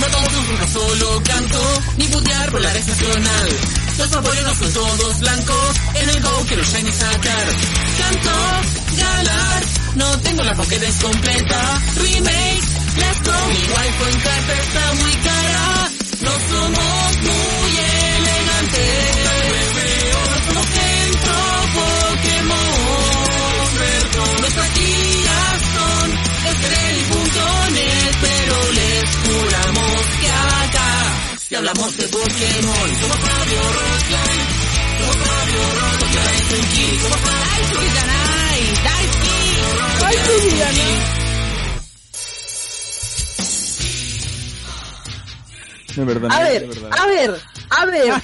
[0.00, 0.30] No tomo
[0.72, 2.04] solo canto, ni
[2.50, 3.48] por nacional.
[3.98, 7.46] Los apoyos con todos blancos, en el go quiero sacar.
[7.98, 8.30] Canto,
[8.96, 9.62] galar,
[9.96, 10.54] no tengo la
[11.02, 11.82] completa.
[11.96, 12.62] Remake,
[12.96, 13.32] let's go.
[13.48, 15.90] Mi wifi en carta está muy cara.
[16.22, 17.78] No somos muy
[18.16, 19.29] elegantes.
[24.50, 26.10] Nuestras tiras son
[28.20, 30.90] pero les juramos que acá
[31.38, 32.88] si hablamos de Pokémon.
[33.00, 34.46] Somos Radio Rockline.
[34.98, 36.42] Somos Radio Rockline.
[36.50, 36.98] Senki.
[37.00, 37.20] Somos.
[40.00, 41.20] Daisuke.
[45.96, 46.90] De verdad, A de ver, verdad.
[46.98, 47.40] a ver,
[47.70, 48.12] a ver.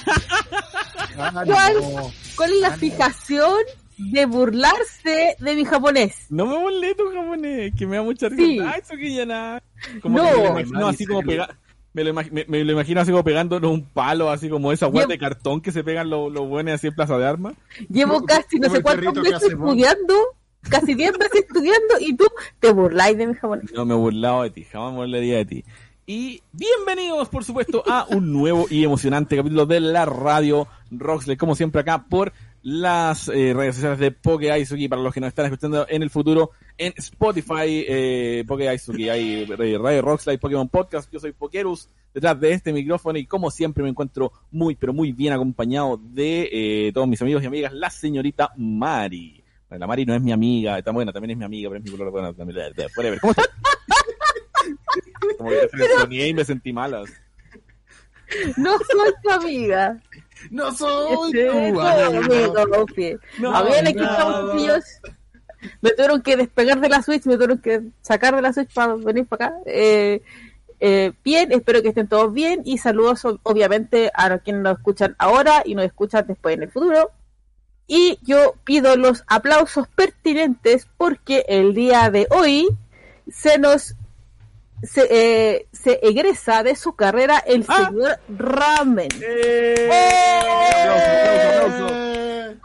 [1.19, 2.13] Ah, ¿Cuál, no.
[2.35, 3.55] cuál es la fijación
[3.97, 6.27] de burlarse de mi japonés?
[6.29, 8.43] No me molé tu japonés, que me da mucha risa.
[8.43, 8.59] Sí.
[8.59, 9.63] Ay, eso que ya nada.
[10.01, 10.23] Como No.
[10.25, 11.57] que me lo imagino así como pega...
[11.93, 14.87] Me lo, imag- me, me lo imagino así como pegándonos un palo, así como esa
[14.87, 17.55] hueá Yo- de cartón que se pegan los los buenos así en Plaza de Armas.
[17.89, 20.13] Llevo casi no sé cuántos meses estudiando,
[20.69, 22.25] casi 10 meses estudiando, y tú
[22.59, 23.71] te burláis de mi japonés.
[23.73, 25.65] No me he burlado de ti, jamás me burlaría de ti.
[26.05, 31.55] Y bienvenidos, por supuesto, a un nuevo y emocionante capítulo de la radio Roxley, como
[31.55, 32.31] siempre acá por
[32.63, 36.09] las eh, redes sociales de Poke Aisuki, para los que nos están escuchando en el
[36.09, 41.89] futuro, en Spotify, eh, Poke Aisuki, hay eh, Radio Roxley, Pokémon Podcast, yo soy Pokerus,
[42.13, 46.49] detrás de este micrófono y como siempre me encuentro muy, pero muy bien acompañado de
[46.51, 49.43] eh, todos mis amigos y amigas, la señorita Mari.
[49.69, 51.85] Bueno, la Mari no es mi amiga, está buena, también es mi amiga, pero es
[51.85, 52.59] mi color bueno, también,
[52.95, 53.19] whatever.
[53.19, 53.49] ¿Cómo estás?
[55.37, 55.69] Como que
[55.99, 57.09] sonié y me sentí malas.
[58.57, 60.01] No soy tu amiga.
[60.51, 61.81] No soy Este, tu no.
[63.39, 63.53] No,
[64.53, 64.83] chiquillos.
[65.81, 68.95] Me tuvieron que despegar de la Switch, me tuvieron que sacar de la Switch para
[68.95, 69.57] venir para acá.
[69.65, 70.21] Eh,
[70.79, 75.15] eh, bien, espero que estén todos bien y saludos ob- obviamente a quienes nos escuchan
[75.17, 77.11] ahora y nos escuchan después en el futuro.
[77.87, 82.67] Y yo pido los aplausos pertinentes porque el día de hoy
[83.31, 83.95] se nos
[84.83, 87.87] se, eh, se egresa de su carrera el Ah.
[87.89, 89.09] señor Ramen.
[89.11, 91.87] Aplauso, aplauso, aplauso.
[91.93, 92.55] Eh,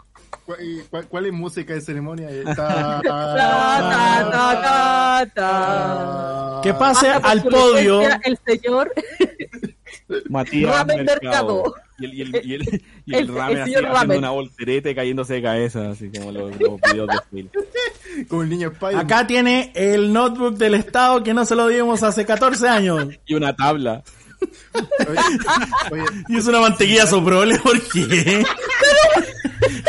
[0.45, 2.27] ¿cu- y ¿Cuál, cuál es música de ceremonia?
[2.31, 6.59] Eh, Ta, Ta, ta, ta, ta, ta.
[6.63, 8.01] Que pase al podio.
[8.23, 8.91] El señor
[10.29, 11.63] Matías Ramen Mercado.
[11.63, 11.75] Mercado.
[11.99, 14.17] Y el, y el, y el, y el El- ramen el así, haciendo Ramen.
[14.17, 17.49] una voltereta y cayéndose de cabeza, así como los, los videos de Phil.
[18.29, 18.97] Como el niño Spider.
[18.97, 23.07] Acá tiene el notebook del Estado que no se lo dimos hace 14 años.
[23.25, 24.03] Y una tabla.
[25.07, 25.19] Oye,
[25.91, 28.43] oye, Y es una mantequilla soprole, ¿por qué?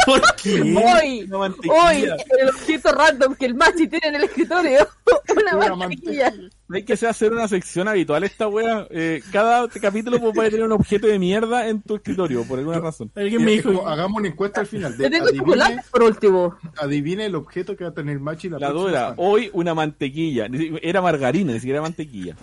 [0.06, 0.60] ¿Por qué?
[0.60, 1.74] hoy, mantequilla.
[1.74, 2.08] hoy
[2.38, 4.86] el objeto random que el Machi tiene en el escritorio,
[5.36, 6.32] una una mantequilla.
[6.70, 8.86] Hay que hacer una sección habitual esta wea.
[8.90, 13.10] Eh, cada capítulo puede tener un objeto de mierda en tu escritorio, por alguna razón.
[13.14, 14.96] Alguien me como, dijo, hagamos una encuesta al final.
[14.96, 16.56] De, tengo adivine, chocolate por último.
[16.78, 20.48] adivine el objeto que va a tener Machi la, La dura, hoy una mantequilla.
[20.82, 22.36] Era margarina, ni siquiera mantequilla.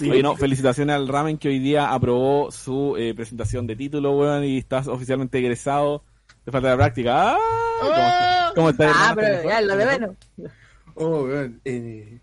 [0.00, 4.44] Oye, no, felicitaciones al Ramen que hoy día aprobó su eh, presentación de título, weón,
[4.44, 6.02] y estás oficialmente egresado.
[6.44, 7.32] Te falta la práctica.
[7.34, 7.38] ¡Ah!
[7.80, 9.14] ¿Cómo está- ¿Cómo está, Ah, hermano?
[9.16, 10.16] pero ¿Está ya lo de ¿Está menos.
[10.94, 12.20] Oh, weón, eh,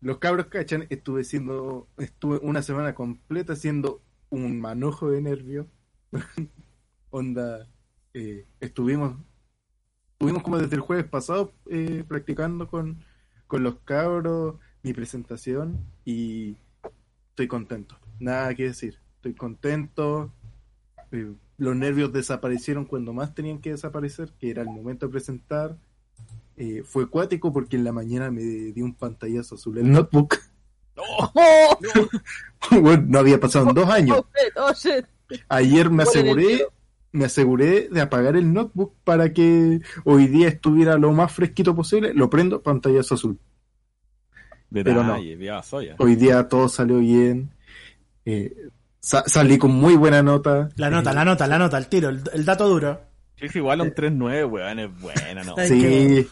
[0.00, 4.00] los cabros cachan, estuve siendo, estuve una semana completa haciendo
[4.30, 5.66] un manojo de nervios.
[7.10, 7.66] Onda,
[8.14, 9.16] eh, estuvimos,
[10.12, 13.04] estuvimos como desde el jueves pasado eh, practicando con,
[13.46, 16.56] con los cabros mi presentación y
[17.32, 17.96] estoy contento.
[18.20, 20.30] Nada que decir, estoy contento.
[21.10, 25.76] eh, los nervios desaparecieron cuando más tenían que desaparecer, que era el momento de presentar.
[26.56, 30.36] Eh, fue cuático porque en la mañana me di un pantallazo azul el notebook.
[30.96, 31.78] Oh,
[32.82, 34.18] Bueno, no había pasado en dos años.
[34.18, 35.40] oh, shit, oh, shit.
[35.48, 36.66] Ayer me aseguré,
[37.12, 42.12] me aseguré de apagar el notebook para que hoy día estuviera lo más fresquito posible.
[42.12, 43.38] Lo prendo, pantallazo azul.
[44.72, 45.14] Pero no.
[45.98, 47.50] Hoy día todo salió bien.
[48.24, 48.54] Eh,
[49.00, 50.68] sa- salí con muy buena nota.
[50.76, 53.00] la nota, Eh, la nota, la nota, el tiro, el, el dato duro.
[53.36, 55.54] Sí, es igual a un 3-9, weón, es buena, ¿no?
[55.66, 56.26] Sí,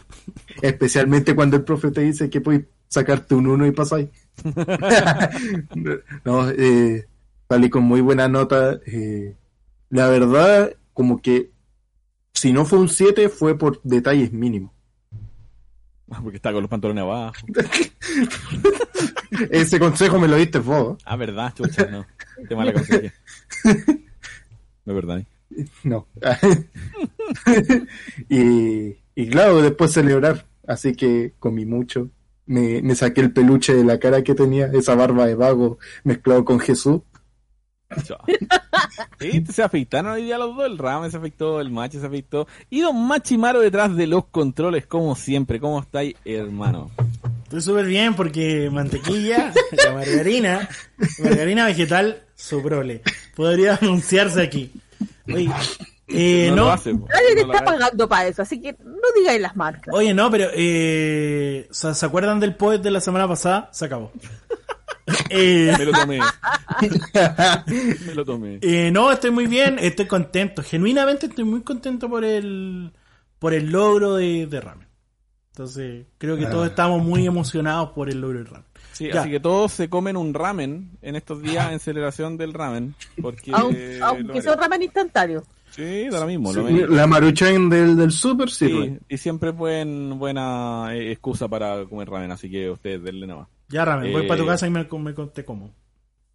[0.61, 4.07] especialmente cuando el profe te dice que puedes sacarte un 1 y pasáis.
[6.25, 7.05] no, eh,
[7.49, 8.79] salí con muy buena nota.
[8.85, 9.35] eh,
[9.89, 11.51] la verdad, como que
[12.33, 14.71] si no fue un 7, fue por detalles mínimos.
[16.23, 17.33] Porque está con los pantalones abajo.
[19.49, 21.01] Ese consejo me lo diste vos.
[21.05, 22.05] Ah, verdad, chucha, no.
[22.47, 23.13] Qué mala consejería.
[24.83, 25.19] No es verdad.
[25.19, 25.27] ¿eh?
[25.83, 26.07] No.
[28.29, 30.47] Y, y claro, después celebrar.
[30.65, 32.09] Así que comí mucho.
[32.47, 36.43] Me, me saqué el peluche de la cara que tenía, esa barba de vago mezclado
[36.45, 37.01] con Jesús.
[39.19, 42.47] Sí, se afeitaron hoy día los dos, el Rame se afeitó, el Machi se afeitó.
[42.69, 45.59] Y Don Machimaro detrás de los controles, como siempre.
[45.59, 46.89] ¿Cómo estáis, hermano?
[47.43, 49.53] Estoy súper bien porque mantequilla,
[49.85, 50.69] la margarina,
[51.19, 53.01] margarina vegetal soprole.
[53.35, 54.71] Podría anunciarse aquí.
[55.27, 55.49] Oye,
[56.07, 56.93] eh, no, no, lo hace.
[56.93, 59.93] Nadie te No está pagando para eso, así que no digáis las marcas.
[59.93, 63.69] oye, no, pero eh, o sea, ¿se acuerdan del poet de la semana pasada?
[63.71, 64.11] Se acabó.
[65.29, 66.19] Eh, Me lo tomé.
[68.05, 68.59] Me lo tomé.
[68.61, 70.63] Eh, no, estoy muy bien, estoy contento.
[70.63, 72.91] Genuinamente estoy muy contento por el
[73.39, 74.87] por el logro de, de Ramen.
[75.53, 78.65] Entonces, creo que todos estamos muy emocionados por el logro del Ramen.
[78.93, 79.21] Sí, Ya.
[79.21, 82.93] así que todos se comen un ramen en estos días en celebración del ramen.
[83.21, 83.51] Porque.
[83.51, 85.43] Aun- aunque un ramen instantáneo.
[85.71, 86.51] Sí, da lo mismo.
[86.51, 86.87] Sí, lo mismo.
[86.95, 88.99] la maruchan del, del super Sí, sirve.
[89.07, 93.47] y siempre buen, buena eh, excusa para comer ramen, así que ustedes denle nomás.
[93.71, 95.71] Ya, Ramen, voy Eh, para tu casa y me, me conté cómo.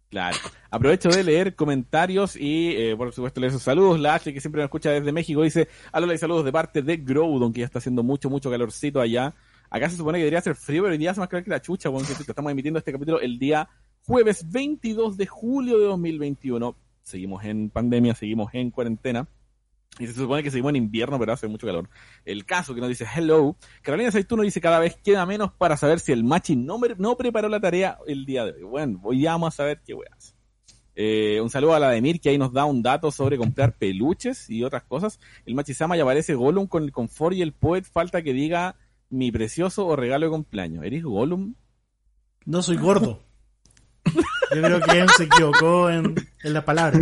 [0.09, 0.37] Claro.
[0.71, 3.99] Aprovecho de leer comentarios y, eh, por supuesto, leer sus saludos.
[3.99, 6.97] La Ashley, que siempre me escucha desde México, dice: Hola y saludos de parte de
[6.97, 9.33] Groudon, que ya está haciendo mucho, mucho calorcito allá.
[9.69, 11.89] Acá se supone que debería ser frío, pero hoy día hace más que la chucha,
[11.89, 12.13] bueno, que.
[12.13, 13.67] Estamos emitiendo este capítulo el día
[14.05, 16.75] jueves 22 de julio de 2021.
[17.03, 19.27] Seguimos en pandemia, seguimos en cuarentena.
[19.99, 21.89] Y se supone que seguimos en invierno, pero hace mucho calor.
[22.23, 23.55] El caso que nos dice Hello.
[23.81, 27.49] Carolina Saituno dice cada vez queda menos para saber si el Machi no, no preparó
[27.49, 28.63] la tarea el día de hoy.
[28.63, 30.35] Bueno, hoy ya vamos a saber qué weas.
[30.99, 33.77] Eh, un saludo a la de Mir que ahí nos da un dato sobre comprar
[33.77, 35.19] peluches y otras cosas.
[35.45, 38.75] El Machisama ya aparece Gollum con el confort y el poet falta que diga
[39.09, 40.83] mi precioso o regalo de cumpleaños.
[40.83, 41.53] ¿Eres Gollum?
[42.45, 43.23] No soy gordo.
[44.05, 46.99] Yo creo que él se equivocó en, en la palabra.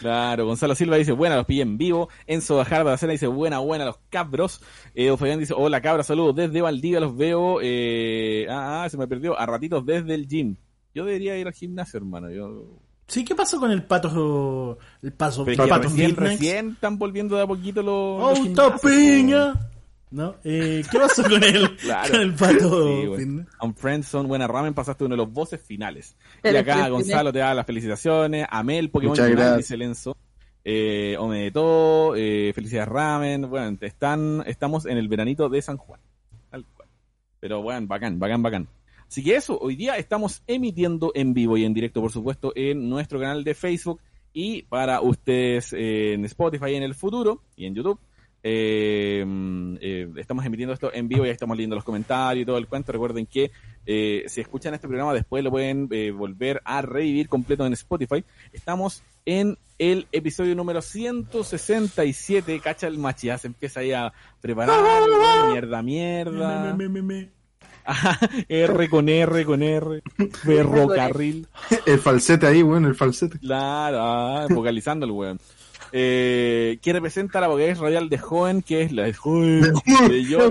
[0.00, 2.08] Claro, Gonzalo Silva dice, buena, los pillé en vivo.
[2.26, 4.60] Enzo Bajarda de la Cena dice, buena, buena, los cabros.
[4.94, 7.58] Eh, Fabián dice, hola cabra, saludos desde Valdivia, los veo.
[7.62, 10.56] Eh, ah, ah, se me perdió, a ratitos desde el gym.
[10.94, 12.30] Yo debería ir al gimnasio, hermano.
[12.30, 12.78] Yo...
[13.06, 17.42] Sí, ¿qué pasó con el pato el paso Pero pato recién, recién están volviendo de
[17.42, 18.22] a poquito los...
[18.22, 19.71] ¡Oh, los gimnasios, tapiña!
[20.12, 20.36] ¿No?
[20.44, 21.40] Eh, ¿Qué pasó con
[21.80, 22.10] Claro.
[22.12, 23.24] con el pato Sí?
[23.60, 26.16] On Friendson, buena ramen, pasaste uno de los voces finales.
[26.44, 29.58] Y acá Gonzalo te da las felicitaciones, Amel, Pokémon Muchas Unite, gracias.
[29.58, 30.16] dice Lenzo.
[30.64, 35.76] Eh, Ome de todo, eh, felicidades ramen, bueno, están, estamos en el veranito de San
[35.78, 36.00] Juan.
[36.50, 36.88] Tal cual.
[37.40, 38.68] Pero bueno, bacán, bacán, bacán.
[39.08, 42.88] Así que eso, hoy día estamos emitiendo en vivo y en directo, por supuesto, en
[42.88, 44.00] nuestro canal de Facebook
[44.32, 47.98] y para ustedes eh, en Spotify en el futuro y en YouTube.
[48.44, 52.46] Eh, mm, eh, estamos emitiendo esto en vivo y ahí estamos leyendo los comentarios y
[52.46, 52.92] todo el cuento.
[52.92, 53.50] Recuerden que
[53.86, 58.24] eh, si escuchan este programa después lo pueden eh, volver a revivir completo en Spotify.
[58.52, 62.60] Estamos en el episodio número 167.
[62.60, 64.80] Cacha el machi, ya se empieza ahí a preparar.
[65.52, 66.74] mierda, mierda.
[66.74, 67.42] Me, me, me, me.
[67.84, 68.18] Ajá,
[68.48, 70.02] R con R con R.
[70.44, 71.48] Ferrocarril.
[71.86, 73.38] El falsete ahí, bueno, el falsete.
[73.38, 75.40] Claro, ah, vocalizando el weón.
[75.94, 79.74] Eh, que representa la voz radial de joven, que es la de joven
[80.08, 80.48] de yo.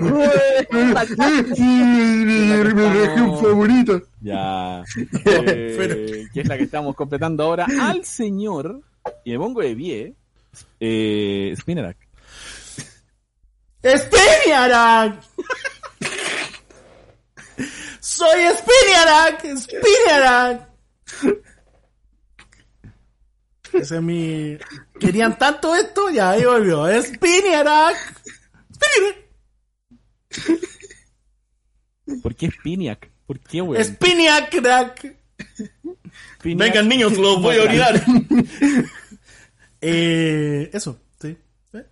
[2.30, 4.00] Región favorita.
[4.20, 4.84] Ya.
[5.24, 8.80] Pero- Eh, que es la que estamos completando ahora al señor,
[9.24, 10.14] y me pongo de pie,
[10.78, 11.96] eh, Spinnerack.
[13.84, 15.20] ¡Spiniarak!
[18.00, 19.44] ¡Soy Spiniarak!
[19.56, 20.68] ¡Spiniarak!
[23.72, 24.56] Ese es mi...
[24.98, 26.10] ¿Querían tanto esto?
[26.10, 26.86] Ya, ahí volvió.
[27.02, 27.96] ¡Spiniarak!
[28.72, 29.32] ¡Spiniarak!
[32.22, 33.10] ¿Por qué Spiniac?
[33.26, 33.84] ¿Por qué, weón?
[33.84, 34.50] ¡Spiniarak!
[34.50, 35.16] Spiniac.
[36.44, 38.02] Vengan niños, los voy a orinar.
[39.80, 41.36] eh, eso, sí.
[41.72, 41.86] ¿Eh?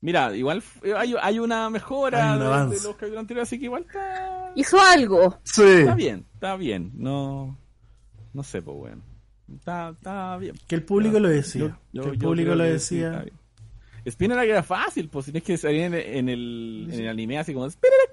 [0.00, 3.58] Mira, igual eh, hay, hay una mejora Hay un de- de, los capítulos anteriores, así
[3.58, 5.38] que igual está, Hizo algo.
[5.44, 5.62] Sí.
[5.62, 6.92] está bien, está bien.
[6.94, 7.56] No,
[8.32, 9.09] no sé, pues, weón.
[9.54, 10.54] Está, está bien.
[10.68, 11.60] Que el público lo decía.
[11.60, 13.10] Yo- yo- que el público lo sí, decía.
[13.22, 13.40] bien.
[14.08, 17.38] Spinner era fácil, pues si no es que salía en, en el, en el anime
[17.38, 18.10] así como Spinner,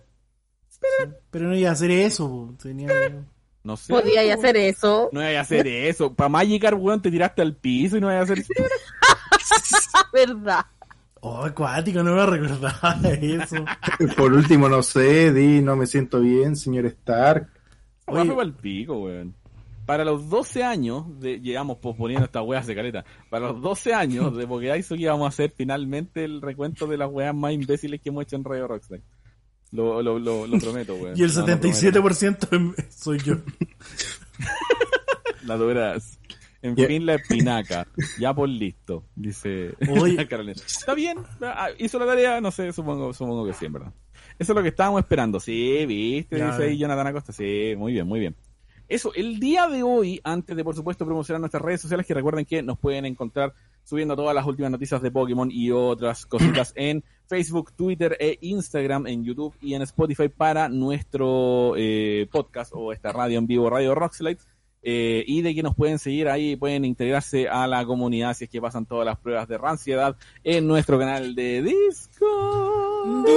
[1.32, 2.54] pero no iba a hacer eso.
[2.62, 2.88] Tenía...
[3.64, 3.94] no sé.
[3.94, 4.40] Podía po.
[4.40, 5.10] hacer eso.
[5.12, 6.14] No iba a hacer eso.
[6.14, 8.44] Para Magikarp, weón, te tiraste al piso y no iba a hacer
[10.14, 10.66] ¿Verdad?
[11.22, 13.66] Oh, acuático, no me recordaba eso.
[14.18, 17.50] Por último, no sé, di, no me siento bien, señor Stark.
[18.06, 19.36] Oye, pa'l pico, weón.
[19.88, 23.06] Para los 12 años, de, llevamos posponiendo estas weas de caleta.
[23.30, 27.34] Para los 12 años de Pokédaiso íbamos a hacer finalmente el recuento de las weas
[27.34, 29.00] más imbéciles que hemos hecho en Radio Rockstar.
[29.72, 31.18] Lo, lo, lo, lo prometo, weón.
[31.18, 31.70] Y el No, no prometo.
[31.70, 33.36] 77% soy yo.
[35.46, 36.20] La duras.
[36.62, 37.88] En fin, la espinaca.
[38.20, 39.74] Ya por listo, dice.
[40.30, 40.62] Carolina.
[40.66, 43.94] Está bien, ah, hizo la tarea, no sé, supongo, supongo que sí, en verdad.
[44.38, 45.40] Eso es lo que estábamos esperando.
[45.40, 46.78] Sí, viste, Ya, dice ahí.
[46.78, 47.32] Jonathan Acosta.
[47.32, 48.36] Sí, muy bien, muy bien.
[48.88, 52.46] Eso, el día de hoy, antes de por supuesto promocionar nuestras redes sociales, que recuerden
[52.46, 53.54] que nos pueden encontrar
[53.84, 59.08] subiendo todas las últimas noticias de Pokémon y otras cositas en Facebook, Twitter e Instagram,
[59.08, 63.96] en YouTube y en Spotify para nuestro eh, podcast o esta radio en vivo, Radio
[63.96, 64.40] Rockslide.
[64.84, 68.50] eh, y de que nos pueden seguir ahí, pueden integrarse a la comunidad si es
[68.50, 73.28] que pasan todas las pruebas de ranciedad en nuestro canal de Discord.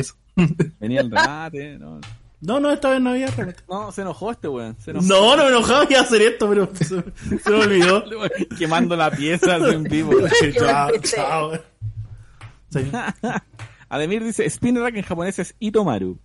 [0.00, 0.14] Eso.
[0.78, 2.00] Venía el remate, no,
[2.40, 3.62] No, no, esta vez no había remate.
[3.68, 5.06] no, se enojó este weón, se enojó.
[5.06, 8.04] No, no me enojaba y hacer esto, pero se, se me olvidó.
[8.58, 10.12] Quemando la pieza en vivo.
[10.56, 11.52] chao, chao.
[13.88, 16.18] Ademir dice, Spinrack en japonés es Itomaru.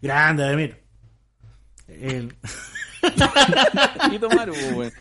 [0.00, 0.82] Grande, Ademir.
[1.88, 2.34] El...
[4.12, 4.92] Itomaru, weón.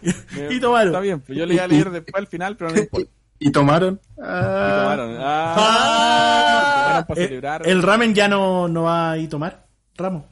[0.51, 0.87] Itomaru.
[0.89, 3.11] Está bien, pues yo le iba a leer después al final, pero no importa.
[3.39, 3.99] ¿Y tomaron?
[4.21, 5.17] Ah, Itomaron.
[5.19, 7.67] Ah, Ah, tomaron para eh, celebrar.
[7.67, 9.67] el ramen ya no, no va a ir tomar.
[9.95, 10.23] Ramos.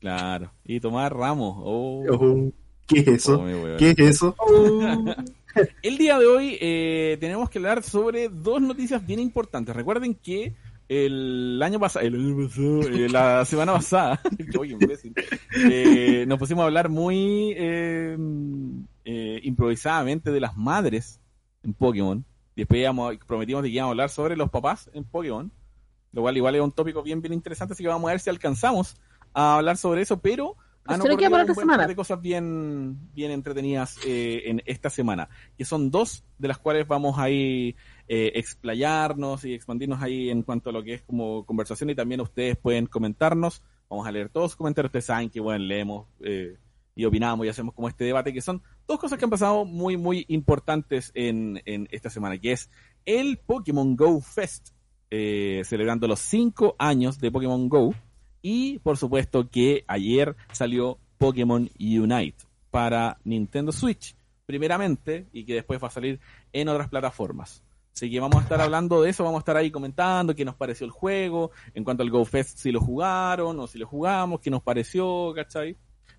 [0.00, 0.52] Claro.
[0.64, 1.56] Y tomar ramos.
[1.58, 2.04] Oh.
[2.10, 2.52] oh,
[2.86, 3.40] ¿Qué es eso?
[3.40, 3.76] Oh.
[3.78, 4.36] ¿Qué es eso?
[5.82, 9.74] El día de hoy eh, tenemos que hablar sobre dos noticias bien importantes.
[9.74, 10.54] Recuerden que
[10.88, 14.20] el año pasado, el año pasado, eh, la semana pasada,
[14.58, 15.14] Oye, imbécil,
[15.70, 18.18] eh, nos pusimos a hablar muy eh,
[19.06, 21.20] eh, improvisadamente de las madres
[21.64, 22.22] en Pokémon.
[22.56, 25.52] Después íbamos- prometimos que íbamos a hablar sobre los papás en Pokémon.
[26.12, 28.30] Lo cual igual es un tópico bien bien interesante, así que vamos a ver si
[28.30, 28.96] alcanzamos
[29.34, 33.32] a hablar sobre eso, pero han lo ocurrido un buen par de cosas bien, bien
[33.32, 37.76] entretenidas eh, en esta semana, que son dos de las cuales vamos ahí
[38.08, 42.20] eh, explayarnos y expandirnos ahí en cuanto a lo que es como conversación y también
[42.22, 46.56] ustedes pueden comentarnos, vamos a leer todos los comentarios, ustedes saben que bueno, leemos eh,
[46.96, 49.96] y opinamos y hacemos como este debate, que son dos cosas que han pasado muy,
[49.96, 52.70] muy importantes en, en esta semana, que es
[53.04, 54.70] el Pokémon Go Fest,
[55.10, 57.94] eh, celebrando los cinco años de Pokémon Go,
[58.40, 65.82] y por supuesto que ayer salió Pokémon Unite para Nintendo Switch, primeramente, y que después
[65.82, 66.18] va a salir
[66.52, 67.62] en otras plataformas.
[67.94, 70.54] Así que vamos a estar hablando de eso, vamos a estar ahí comentando qué nos
[70.54, 74.40] pareció el juego, en cuanto al Go Fest, si lo jugaron o si lo jugamos,
[74.40, 75.76] qué nos pareció, ¿cachai?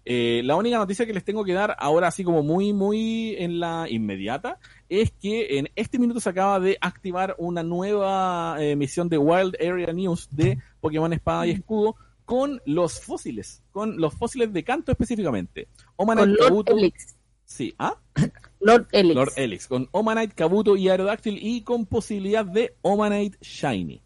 [0.09, 3.59] Eh, la única noticia que les tengo que dar ahora así como muy, muy en
[3.59, 9.09] la inmediata es que en este minuto se acaba de activar una nueva eh, misión
[9.09, 14.53] de Wild Area News de Pokémon Espada y Escudo con los fósiles, con los fósiles
[14.53, 15.67] de canto específicamente.
[15.97, 17.17] Con Omanite, Lord Kabuto, Elix.
[17.43, 17.97] sí, ¿ah?
[18.61, 19.15] Lord Elix.
[19.15, 24.01] Lord Elix, con Omanite, Kabuto y Aerodáctil y con posibilidad de Omanite Shiny.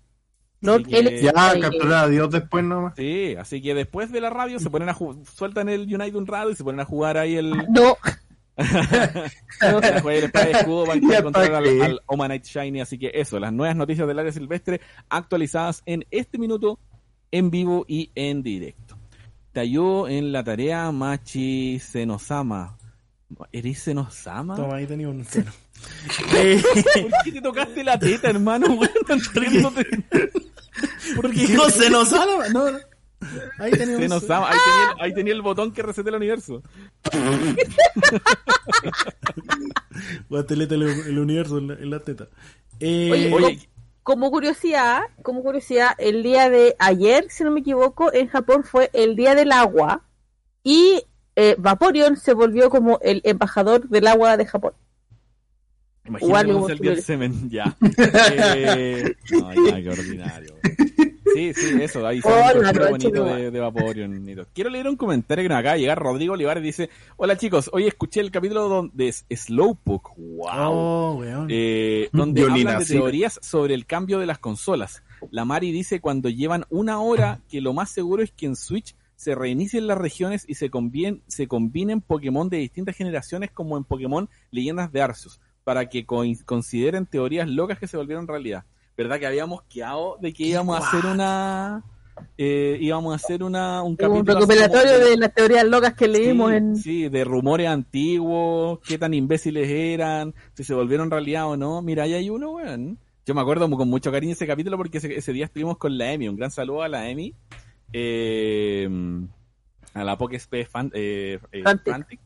[0.61, 1.21] Así que-.
[1.21, 2.93] Ya, Ay, capturar a Dios después nomás.
[2.95, 4.97] Sí, así que después de la radio se ponen a
[5.35, 7.97] sueltan el Unite un rato y se ponen a jugar ahí el, No.
[9.81, 12.81] Después el espada de escudo van a encontrar al, al Omanite Shiny.
[12.81, 16.77] Así que eso, las nuevas noticias del área silvestre actualizadas en este minuto,
[17.31, 18.97] en vivo y en directo.
[19.53, 22.77] Talló en la tarea Machi Senosama.
[23.51, 24.55] ¿Eres Senosama?
[24.55, 25.21] Toma, ahí tenía un.
[26.35, 26.61] Eh,
[27.01, 28.75] ¿Por qué te tocaste la teta, hermano?
[28.75, 30.31] Bueno, te-
[31.15, 32.49] porque no se nos sale.
[32.51, 32.77] No, no.
[33.59, 34.19] Ahí tenía un cero.
[34.19, 34.49] Senosama.
[34.49, 36.63] Ahí tenía, el- ahí tenía el botón que resete el universo.
[40.29, 42.27] Guatelete el, el universo en la, en la teta.
[42.79, 43.69] Eh, Oye, Oye,
[44.03, 48.89] Como curiosidad, como curiosidad, el día de ayer, si no me equivoco, en Japón fue
[48.93, 50.01] el día del agua
[50.63, 51.03] y
[51.35, 54.73] eh, Vaporeon se volvió como el embajador del agua de Japón.
[56.03, 57.77] Se el día del semen, ya.
[58.31, 60.55] Eh, no, ya, qué ordinario.
[61.33, 64.45] Sí, sí, eso, ahí sale un noche, bonito de, de Vaporeon.
[64.53, 65.99] Quiero leer un comentario que nos acaba de llegar.
[65.99, 70.71] Rodrigo Olivares dice, hola chicos, hoy escuché el capítulo don- de Slowpoke, wow.
[70.73, 71.23] Oh.
[71.47, 72.93] Eh, donde Violina, hablan de sí.
[72.93, 75.03] teorías sobre el cambio de las consolas.
[75.29, 78.95] La Mari dice cuando llevan una hora que lo más seguro es que en Switch
[79.15, 80.71] se reinicien las regiones y se,
[81.27, 87.05] se combinen Pokémon de distintas generaciones como en Pokémon Leyendas de Arceus, para que consideren
[87.05, 88.65] teorías locas que se volvieron realidad.
[88.97, 91.83] ¿Verdad que habíamos quedado de que íbamos a hacer una...
[92.37, 96.07] eh, íbamos a hacer una, un capítulo Un recopilatorio de- de las teorías locas que
[96.07, 96.75] leímos sí, en...
[96.75, 101.81] sí, de rumores antiguos, qué tan imbéciles eran, si se volvieron realidad o no.
[101.81, 102.97] Mira, ahí hay uno, weón.
[103.25, 106.11] Yo me acuerdo con mucho cariño ese capítulo porque ese, ese día estuvimos con la
[106.11, 106.27] Emi.
[106.27, 107.33] Un gran saludo a la Emi.
[107.93, 108.89] Eh,
[109.93, 110.53] a la PokeSP
[110.93, 111.63] eh, eh.
[111.83, 112.19] Frantic.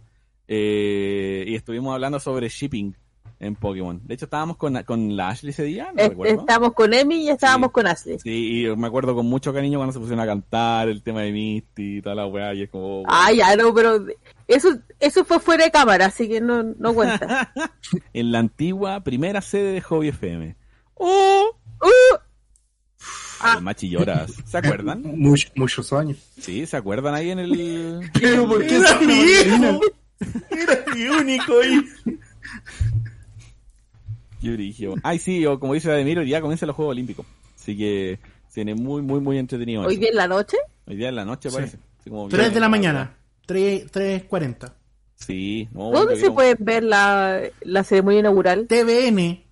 [0.47, 2.93] Eh, y estuvimos hablando sobre shipping
[3.45, 4.01] en Pokémon.
[4.05, 7.69] De hecho, estábamos con, con la Ashley ese día, no estábamos con Emi y estábamos
[7.69, 7.73] Sí.
[7.73, 8.19] con Ashley.
[8.19, 11.31] Sí, y me acuerdo con mucho cariño cuando se pusieron a cantar el tema de
[11.31, 13.03] Misty y toda la weá, y es como...
[13.07, 14.05] Ah, ya, no, pero
[14.47, 17.53] eso, eso fue fuera de cámara, así que no, no cuenta.
[18.13, 20.55] En la antigua primera sede de Hobby FM.
[20.95, 21.55] ¡Oh!
[21.81, 22.17] Uh,
[23.57, 24.31] El Machi lloras.
[24.45, 25.03] ¿Se acuerdan?
[25.19, 26.17] Much- muchos años.
[26.39, 28.09] Sí, ¿se acuerdan ahí en el...
[28.19, 29.81] Pero ¿por qué Era mi hijo.
[30.49, 31.83] Era mi único hijo.
[34.45, 37.25] Yo dije, ay sí, o como dice Ademir, hoy día comienzan los Juegos Olímpicos.
[37.55, 39.81] Así que se viene muy, muy, muy entretenido.
[39.83, 39.99] hoy eso.
[40.01, 40.57] día en la noche.
[40.87, 41.55] Hoy día en la noche Sí.
[41.55, 41.77] parece.
[41.99, 43.17] Así como 3 de bien- la mañana.
[43.47, 44.73] 3, 3.40.
[45.15, 45.67] Sí.
[45.71, 48.67] No, ¿Dónde bueno, se puede ver la, la ceremonia inaugural?
[48.67, 49.43] TVN.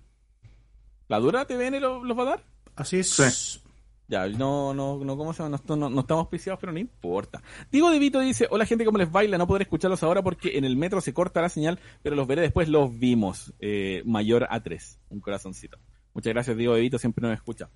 [1.08, 2.44] ¿La dura TVN lo- los va a dar?
[2.76, 3.08] Así es.
[3.10, 3.60] Sí.
[4.06, 5.58] Ya, no, no, no, ¿cómo se llama?
[5.66, 7.42] No, no, no estamos auspiciados, pero no importa.
[7.72, 9.38] Diego De Vito dice, hola gente, ¿cómo les baila?
[9.38, 12.42] No podré escucharlos ahora porque en el metro se corta la señal, pero los veré
[12.42, 13.54] después, los vimos.
[13.60, 15.78] Eh, mayor a 3, un corazoncito.
[16.12, 17.70] Muchas gracias, Diego De Vito, siempre nos escucha.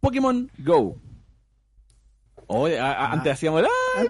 [0.00, 0.96] Pokémon Go.
[2.46, 4.02] Oye, a- a- antes hacíamos, ¡ah!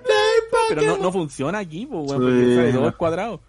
[0.69, 2.76] pero no, no funciona aquí, pues, bueno, porque Sí.
[2.76, 3.41] todo el cuadrado.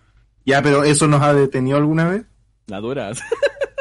[0.45, 2.25] Ya, pero ¿eso nos ha detenido alguna vez?
[2.67, 3.11] La dura.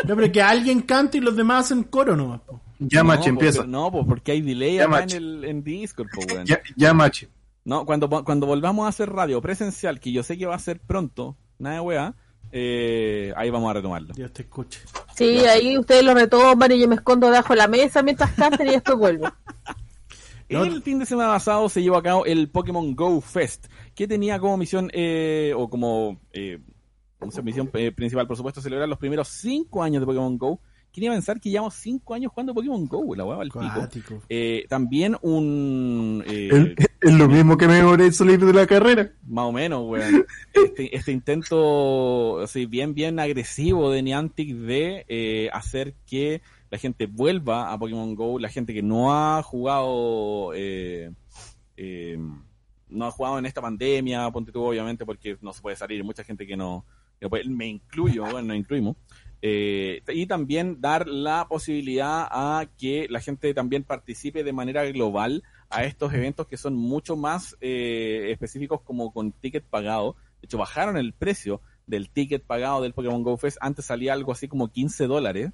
[0.07, 2.41] No, pero que alguien cante y los demás hacen coro nomás.
[2.43, 2.61] po.
[2.79, 3.61] Ya, no, Machi, empieza.
[3.61, 6.47] pero No, porque hay delay acá en, el, en Discord, pues, weón.
[6.47, 7.29] Ya, ya, Machi.
[7.65, 10.81] No, cuando, cuando volvamos a hacer radio presencial, que yo sé que va a ser
[10.81, 12.15] pronto, nada de weá,
[12.53, 14.13] eh, ahí vamos a retomarlo.
[14.15, 14.81] Dios te escuche.
[15.17, 18.69] Sí, ahí ustedes lo retoman y yo me escondo debajo de la mesa mientras canten
[18.69, 19.29] y después vuelvo.
[20.49, 20.65] No.
[20.65, 24.39] El fin de semana pasado se llevó a cabo el Pokémon Go Fest, que tenía
[24.39, 26.61] como misión, eh, o como, eh,
[27.19, 30.61] como sea, misión eh, principal, por supuesto, celebrar los primeros cinco años de Pokémon Go.
[30.95, 34.23] Quería pensar que llevamos cinco años jugando Pokémon Go, la weá al pico.
[34.29, 36.23] Eh, también un...
[36.27, 39.11] eh, Es, lo mismo que me demoré salir de la carrera.
[39.27, 40.25] Más o menos, weón.
[40.55, 47.07] Este, este intento así, bien, bien agresivo de Niantic de eh, hacer que la gente
[47.07, 51.11] vuelva a Pokémon Go, la gente que no ha jugado, eh,
[51.77, 52.19] eh,
[52.89, 56.23] no ha jugado en esta pandemia, ponte tú obviamente porque no se puede salir, mucha
[56.25, 56.85] gente que no,
[57.19, 58.97] que no puede- me incluyo, bueno, nos incluimos.
[59.47, 65.43] Eh, y también dar la posibilidad a que la gente también participe de manera global
[65.69, 70.17] a estos eventos que son mucho más eh, específicos como con ticket pagado.
[70.41, 73.59] De hecho, bajaron el precio del ticket pagado del Pokémon Go Fest.
[73.61, 75.51] Antes salía algo así como 15 dólares,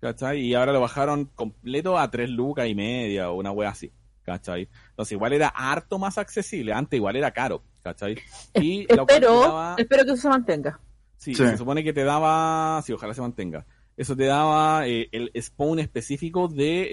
[0.00, 0.40] ¿cachai?
[0.40, 4.66] Y ahora lo bajaron completo a 3 lucas y media o una wea así, ¿cachai?
[4.90, 6.72] Entonces igual era harto más accesible.
[6.72, 8.16] Antes igual era caro, ¿cachai?
[8.54, 10.80] Y lo cual Espero, daba- espero que eso se mantenga.
[11.16, 11.44] Sí, Sí.
[11.46, 13.66] se supone que te daba, sí, ojalá se mantenga.
[13.96, 16.88] Eso te daba eh, el spawn específico de,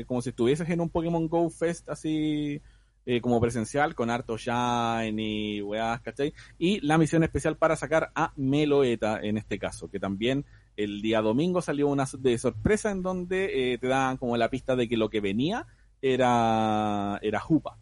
[0.00, 2.60] eh, como si estuvieses en un Pokémon Go Fest así,
[3.06, 6.34] eh, como presencial, con harto shiny, weas, ¿cachai?
[6.58, 10.44] Y la misión especial para sacar a Meloeta, en este caso, que también
[10.76, 14.76] el día domingo salió una de sorpresa en donde eh, te daban como la pista
[14.76, 15.66] de que lo que venía
[16.02, 17.78] era, era Jupa.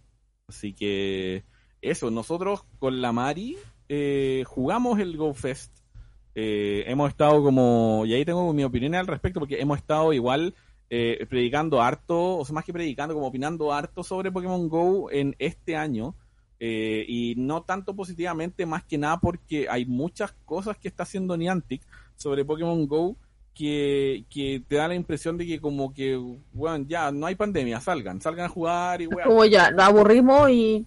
[0.48, 1.44] Así que
[1.82, 3.56] eso, nosotros con la Mari
[3.88, 5.72] eh, jugamos el Go Fest.
[6.34, 10.54] Eh, hemos estado como, y ahí tengo mi opinión al respecto, porque hemos estado igual
[10.90, 15.34] eh, predicando harto, o sea, más que predicando, como opinando harto sobre Pokémon Go en
[15.38, 16.14] este año.
[16.60, 21.36] eh, y no tanto positivamente, más que nada porque hay muchas cosas que está haciendo
[21.36, 21.82] Niantic
[22.16, 23.16] sobre Pokémon Go
[23.54, 26.16] que, que te da la impresión de que como que,
[26.52, 29.28] bueno, ya no hay pandemia, salgan, salgan a jugar y weón.
[29.28, 30.86] Como ya, nos aburrimos y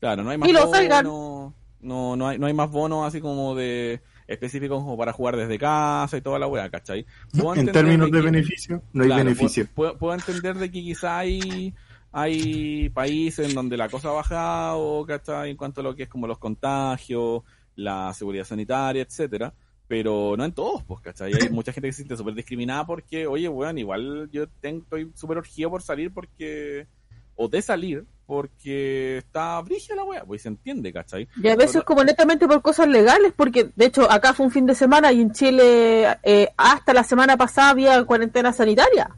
[0.00, 1.04] Claro, no hay más Y lo bonos, salgan.
[1.04, 5.58] no, no hay, no hay más bonos así como de específicos como para jugar desde
[5.58, 7.04] casa y toda la weá, ¿cachai?
[7.36, 9.66] Puedo En términos de que- beneficio, no hay claro, beneficio.
[9.74, 11.74] Puedo, puedo entender de que quizá hay,
[12.12, 15.50] hay países en donde la cosa ha bajado, ¿cachai?
[15.50, 17.42] En cuanto a lo que es como los contagios,
[17.76, 19.52] la seguridad sanitaria, etcétera.
[19.88, 21.32] Pero no en todos, pues, ¿cachai?
[21.34, 25.10] Hay mucha gente que se siente súper discriminada porque, oye, weón, igual yo tengo, estoy
[25.14, 26.86] súper orgido por salir porque...
[27.34, 31.26] O de salir porque está brígida la weá, pues se entiende, ¿cachai?
[31.42, 34.66] Y a veces como netamente por cosas legales, porque de hecho acá fue un fin
[34.66, 39.10] de semana y en Chile eh, hasta la semana pasada había cuarentena sanitaria.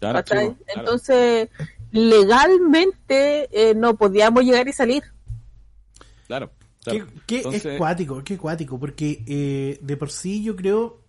[0.00, 0.48] Claro, ¿cachai?
[0.48, 0.80] chico, claro.
[0.80, 1.48] Entonces,
[1.92, 5.02] legalmente eh, no podíamos llegar y salir.
[6.26, 6.50] Claro.
[6.82, 7.06] Qué, claro.
[7.26, 11.02] qué Entonces- es cuático, qué cuático, porque eh, de por sí yo creo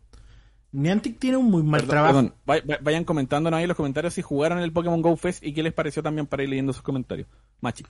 [0.78, 2.14] Niantic tiene un muy mal Perdón, trabajo.
[2.16, 2.34] perdón.
[2.46, 5.54] Vay- vay- vayan comentando ahí en los comentarios si jugaron el Pokémon Go Fest y
[5.54, 7.28] qué les pareció también para ir leyendo sus comentarios.
[7.62, 7.84] Machi.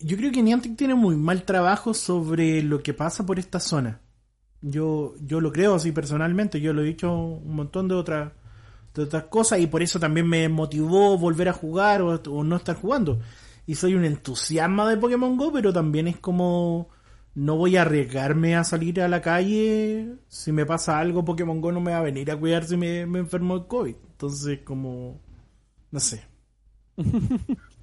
[0.00, 4.00] Yo creo que Niantic tiene muy mal trabajo sobre lo que pasa por esta zona.
[4.60, 8.32] Yo, yo lo creo así personalmente, yo lo he dicho un montón de otras
[8.94, 12.56] de otras cosas y por eso también me motivó volver a jugar o, o no
[12.56, 13.20] estar jugando.
[13.66, 16.88] Y soy un entusiasma de Pokémon Go, pero también es como
[17.38, 20.16] no voy a arriesgarme a salir a la calle.
[20.28, 23.06] Si me pasa algo, Pokémon Go no me va a venir a cuidar si me,
[23.06, 23.94] me enfermo de COVID.
[24.10, 25.20] Entonces, como,
[25.90, 26.24] no sé.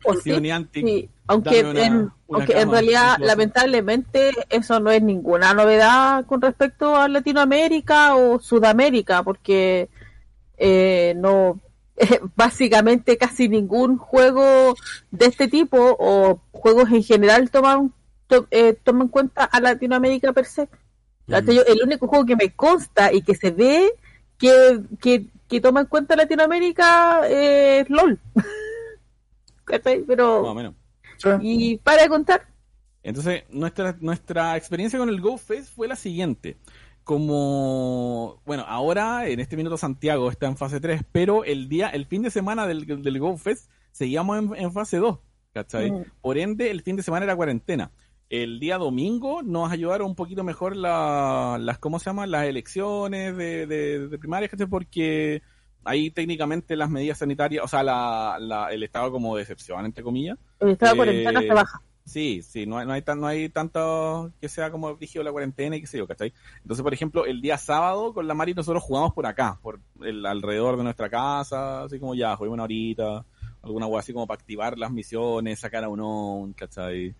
[0.07, 1.09] O sí.
[1.25, 3.27] Aunque, una- en, una aunque en realidad, incluso.
[3.27, 9.89] lamentablemente, eso no es ninguna novedad con respecto a Latinoamérica o Sudamérica, porque
[10.57, 11.59] eh, no
[12.35, 14.75] básicamente casi ningún juego
[15.09, 17.91] de este tipo o juegos en general toman
[18.27, 20.67] to- eh, toman en cuenta a Latinoamérica per se.
[21.27, 23.91] Yo- El único juego que me consta y que se ve
[24.37, 28.19] que, que, que toma en cuenta Latinoamérica es LOL.
[29.65, 30.03] ¿Cachai?
[30.03, 30.73] Pero Más o menos.
[31.41, 32.47] y para de contar.
[33.03, 36.57] Entonces, nuestra, nuestra experiencia con el Go Fest fue la siguiente.
[37.03, 42.05] Como, bueno, ahora en este minuto Santiago está en fase 3, pero el día, el
[42.07, 45.19] fin de semana del, del Go Fest seguíamos en, en fase 2,
[45.53, 45.91] ¿cachai?
[45.91, 46.03] Mm.
[46.21, 47.91] Por ende, el fin de semana era cuarentena.
[48.29, 52.31] El día domingo nos ayudaron un poquito mejor la- las, ¿cómo se llaman?
[52.31, 54.51] Las elecciones de, de, de primarias.
[54.69, 55.41] Porque
[55.83, 60.03] ahí técnicamente las medidas sanitarias, o sea, la, la- el estado como de excepción, entre
[60.03, 61.81] comillas, El estado de Eh, cuarentena se baja.
[62.05, 65.31] Sí, sí, no hay, no hay, tan, no hay tanto que sea como rígido la
[65.31, 66.33] cuarentena y qué sé yo, ¿cachai?
[66.61, 70.23] Entonces, por ejemplo, el día sábado con la Mari nosotros jugamos por acá, por el
[70.23, 73.25] alrededor de nuestra casa, así como ya, juguemos una horita,
[73.63, 77.15] alguna hueá así como para activar las misiones, sacar a un on, ¿cachai?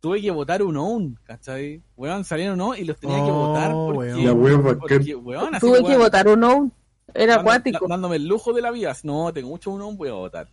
[0.00, 1.82] Tuve que votar un on, ¿cachai?
[1.96, 4.24] Weón, salieron un on y los tenía que Oh, votar porque, weón.
[4.24, 4.78] La bacán.
[4.78, 6.70] porque, weón, así, Tuve que weón, votar uno.
[7.14, 7.88] Era dando- acuático.
[7.88, 8.94] Dándome el lujo de la vida.
[9.02, 10.48] No, tengo mucho un on, voy a votar.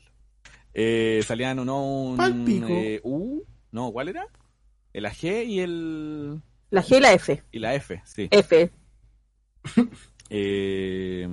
[0.74, 2.18] Eh, salían un on.
[2.18, 2.68] Palpico.
[2.70, 4.26] Eh, U, no, ¿cuál era?
[4.94, 6.42] El AG y el.
[6.72, 7.44] La G y la F.
[7.52, 8.28] Y la F, sí.
[8.32, 8.72] F.
[10.30, 11.28] Eh,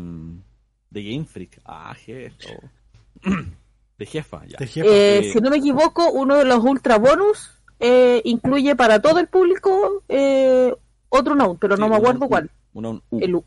[0.90, 1.60] de Game Freak.
[1.64, 2.36] Ah, jefa.
[3.98, 4.58] De jefa, ya.
[4.58, 4.86] De jefa.
[4.88, 9.18] Eh, Eh, si no me equivoco, uno de los ultra bonus eh, incluye para todo
[9.18, 10.74] el público eh,
[11.10, 12.50] otro note, pero no me un acuerdo on- cuál.
[12.72, 13.18] un on U.
[13.20, 13.44] El U.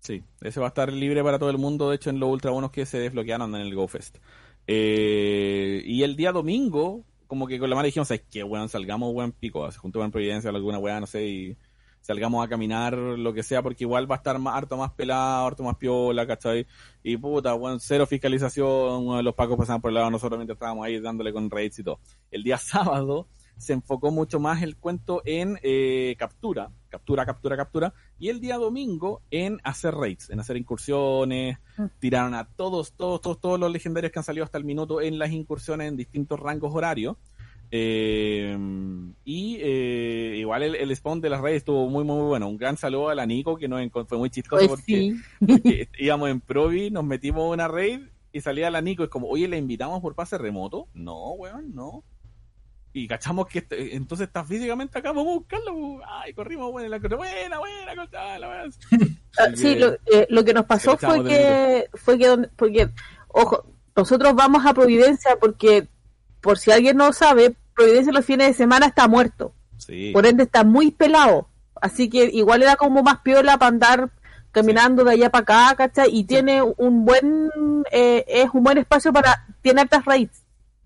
[0.00, 2.50] Sí, ese va a estar libre para todo el mundo, de hecho en los ultra
[2.50, 4.16] bonos que se desbloquearon en el GoFest.
[4.66, 9.12] Eh, y el día domingo, como que con la mano dijimos, es que weón, salgamos
[9.14, 11.56] weón pico, se juntó en Providencia alguna weá, no sé, y
[12.00, 15.46] salgamos a caminar, lo que sea, porque igual va a estar más, harto más pelado,
[15.46, 16.66] harto más piola, ¿cachai?
[17.02, 20.56] Y puta, weón, cero fiscalización, weón, los pacos pasaban por el lado de nosotros mientras
[20.56, 21.98] estábamos ahí dándole con raids y todo.
[22.30, 23.26] El día sábado
[23.58, 28.56] se enfocó mucho más el cuento en eh, captura, captura, captura, captura, y el día
[28.56, 31.84] domingo en hacer raids, en hacer incursiones, Mm.
[32.00, 35.18] tiraron a todos, todos, todos, todos los legendarios que han salido hasta el minuto en
[35.18, 37.16] las incursiones en distintos rangos horarios.
[37.70, 38.56] Eh,
[39.24, 42.48] y eh, igual el, el spawn de las raids estuvo muy, muy bueno.
[42.48, 45.20] Un gran saludo a la Nico, que nos fue muy chistoso Pues porque sí.
[45.46, 48.00] porque íbamos en Provi, nos metimos a una raid
[48.32, 49.04] y salía la Nico.
[49.04, 50.88] Es como, oye, ¿le invitamos por pase remoto?
[50.94, 52.02] No, weón, no.
[52.98, 55.72] Y cachamos que este- entonces está físicamente acá, vamos a buscarlo.
[55.72, 56.00] pu.
[56.06, 58.64] Ay, corrimos, buena, la buena, buena, cosa, la weá.
[59.38, 62.88] Ah, sí, lo, eh, lo que nos pasó que fue que, fue que, donde- porque,
[63.28, 63.64] ojo,
[63.96, 65.86] nosotros vamos a Providencia porque,
[66.40, 69.52] por si alguien no sabe, Providencia los fines de semana está muerto.
[69.76, 70.10] Sí.
[70.12, 71.48] Por ende está muy pelado.
[71.80, 74.10] Así que igual era como más piola para andar
[74.50, 76.08] caminando de allá para acá, ¿cachai?
[76.12, 77.48] Y tiene un buen,
[77.92, 80.42] eh, es un buen espacio para, tiene altas raids.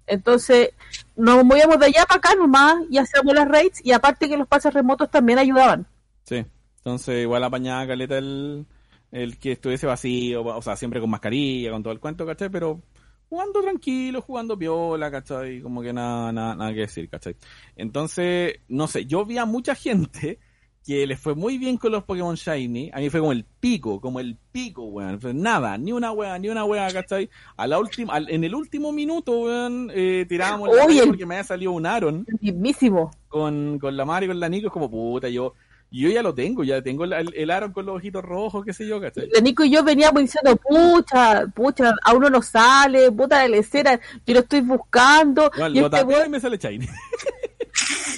[0.06, 0.70] Entonces,
[1.16, 4.48] nos movíamos de allá para acá nomás y hacíamos las raids y aparte que los
[4.48, 5.86] pases remotos también ayudaban.
[6.24, 6.44] Sí,
[6.78, 8.66] entonces igual apañaba caleta el,
[9.10, 12.48] el que estuviese vacío, o sea, siempre con mascarilla, con todo el cuento, ¿cachai?
[12.48, 12.80] Pero
[13.28, 15.60] jugando tranquilo, jugando viola, ¿cachai?
[15.60, 17.36] Como que nada, nada, nada que decir, ¿cachai?
[17.76, 20.38] Entonces, no sé, yo vi a mucha gente
[20.84, 24.00] que les fue muy bien con los Pokémon Shiny, a mí fue como el pico,
[24.00, 27.30] como el pico, weón, nada, ni una wea, ni una wea, ¿cachai?
[27.56, 31.36] A la última, al- en el último minuto, weón, eh, tirábamos la Oye, porque me
[31.36, 33.12] había salido un Aaron Mismísimo.
[33.28, 35.54] con, con la Mari y con la Nico, es como puta, yo,
[35.92, 38.72] yo ya lo tengo, ya tengo el, el, el Aaron con los ojitos rojos, qué
[38.72, 39.28] sé yo, ¿cachai?
[39.32, 44.00] La Nico y yo veníamos diciendo, pucha, pucha, a uno no sale, puta de lecera,
[44.26, 45.48] yo lo estoy buscando.
[45.54, 46.88] Igual, y lo este weón- y me sale Shiny.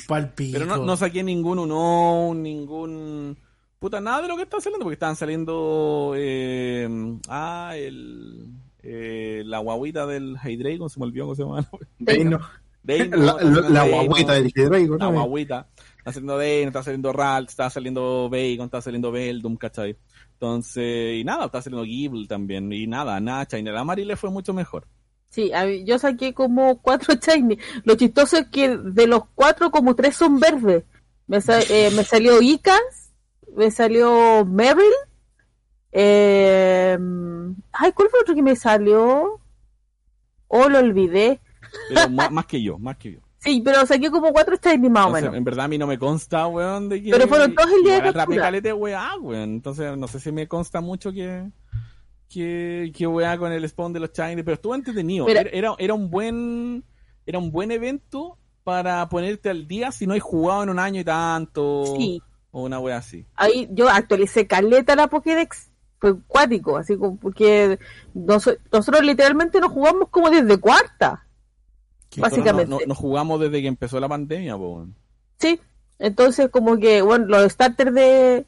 [0.06, 0.52] Palpico.
[0.58, 3.36] Pero no, no saqué ningún uno, ningún...
[3.78, 6.12] Puta, nada de lo que está saliendo, porque estaban saliendo...
[6.16, 6.88] Eh,
[7.28, 8.50] ah, el...
[8.82, 11.68] Eh, la guaguita del Hydreigon, se me olvidó cómo se llama.
[11.98, 12.38] Deino.
[12.82, 14.04] Deino, La, la, la Deino.
[14.04, 15.68] guaguita del Hidreigo, La guaguita.
[15.98, 19.96] Está saliendo Deino, está saliendo Ralt, está saliendo Bacon, está saliendo Beldum, ¿cachai?
[20.34, 22.70] Entonces, y nada, está saliendo Gible también.
[22.72, 23.72] Y nada, nada, China.
[23.72, 24.86] La Mari le fue mucho mejor.
[25.34, 27.58] Sí, a mí- yo saqué como cuatro shiny.
[27.82, 30.84] Lo chistoso es que de los cuatro, como tres son verdes.
[31.26, 33.10] Me, sa- eh, me salió Icas,
[33.56, 34.84] me salió Meryl.
[35.90, 36.98] Eh,
[37.72, 39.40] ay, ¿cuál fue el otro que me salió?
[40.48, 41.40] Oh, lo olvidé.
[41.88, 43.20] Pero más, más que yo, más que yo.
[43.38, 45.34] Sí, pero saqué como cuatro shiny más o menos.
[45.34, 47.10] en verdad a mí no me consta, weón, de que...
[47.10, 48.42] Pero fueron todos el día de captura.
[48.42, 49.50] caleta de weá, weón.
[49.54, 51.50] Entonces no sé si me consta mucho que...
[52.28, 55.26] Que, que weá con el spawn de los shiny, pero estuvo entretenido.
[55.26, 55.42] Mira.
[55.42, 56.84] Era, era, un buen...
[57.26, 61.00] Era un buen evento para ponerte al día si no hay jugado en un año
[61.00, 61.84] y tanto.
[61.96, 62.20] Sí.
[62.50, 63.24] O una weá así.
[63.34, 65.70] Ahí yo actualicé caleta la Pokédex.
[66.00, 67.78] Fue cuático, así como porque
[68.14, 71.26] noso- nosotros literalmente nos jugamos como desde cuarta.
[72.16, 72.70] Básicamente.
[72.70, 74.86] No, no- no jugamos desde que empezó la pandemia, po.
[75.38, 75.58] Sí,
[75.98, 78.44] entonces como que, bueno, los starters de,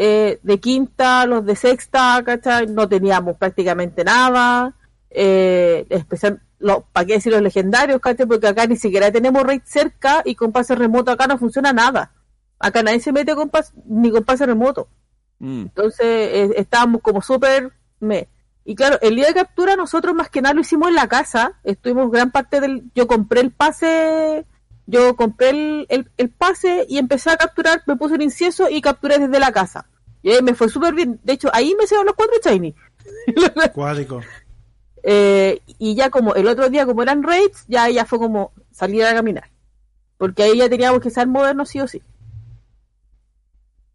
[0.00, 2.68] eh, de quinta, los de sexta, ¿cachai?
[2.68, 4.72] No teníamos prácticamente nada.
[5.10, 8.26] Eh, especial, los, ¿para qué decir los legendarios, ¿cachai?
[8.26, 12.12] Porque acá ni siquiera tenemos raid cerca y con pase remoto acá no funciona nada.
[12.60, 14.86] Acá nadie se mete con pas- ni con pase remoto.
[15.40, 15.62] Mm.
[15.62, 17.72] Entonces eh, estábamos como súper.
[18.64, 21.54] Y claro, el día de captura nosotros más que nada lo hicimos en la casa.
[21.64, 22.84] Estuvimos gran parte del...
[22.94, 24.44] Yo compré el pase,
[24.90, 28.80] yo compré el, el, el pase y empecé a capturar, me puse el incienso y
[28.80, 29.86] capturé desde la casa.
[30.22, 31.20] Y me fue súper bien.
[31.22, 32.74] De hecho, ahí me hicieron los cuatro shiny.
[35.02, 39.04] Eh, y ya como el otro día, como eran raids, ya ya fue como salir
[39.04, 39.50] a caminar.
[40.16, 42.02] Porque ahí ya teníamos que ser modernos sí o sí.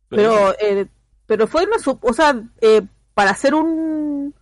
[0.09, 0.87] Pero, eh,
[1.25, 2.83] pero fue una, su- o sea, eh,
[3.15, 4.33] para hacer un,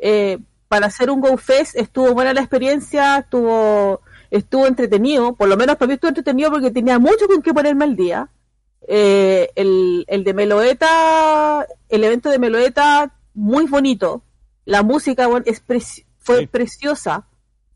[0.00, 5.56] eh, para hacer un Go Fest estuvo buena la experiencia, estuvo, estuvo entretenido, por lo
[5.56, 8.28] menos para mí estuvo entretenido porque tenía mucho con qué ponerme al día.
[8.88, 14.22] Eh, el, el de Meloeta, el evento de Meloeta, muy bonito.
[14.64, 16.46] La música bueno, es preci- fue Sí.
[16.46, 17.26] preciosa.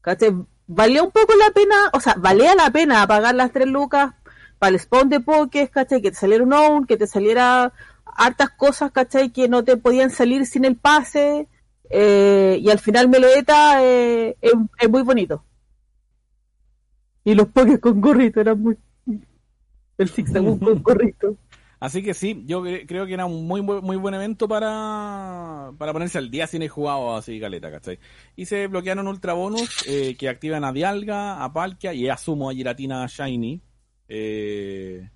[0.01, 0.33] ¿cachai?
[0.67, 4.13] Valió un poco la pena, o sea, valía la pena pagar las tres lucas
[4.59, 6.01] para el spawn de Pokés, ¿cachai?
[6.03, 7.73] Que te saliera un own, que te saliera
[8.17, 9.31] hartas cosas, ¿cachai?
[9.31, 11.49] Que no te podían salir sin el pase.
[11.91, 15.45] eh, y al final Meloeta eh, es, es muy bonito.
[17.25, 18.77] Y los Pokés con gorrito eran muy...
[19.99, 21.37] El Zigzagoon con gorrito.
[21.81, 25.93] Así que sí, yo cre- creo que era un muy muy buen evento para, para
[25.93, 27.99] ponerse al día si no hay jugado así caleta, ¿cachai?
[28.37, 32.55] Y se bloquearon ultra bonus eh, que activan a Dialga, a Palkia y asumo a
[32.55, 33.61] Giratina Shiny.
[34.09, 35.11] eh,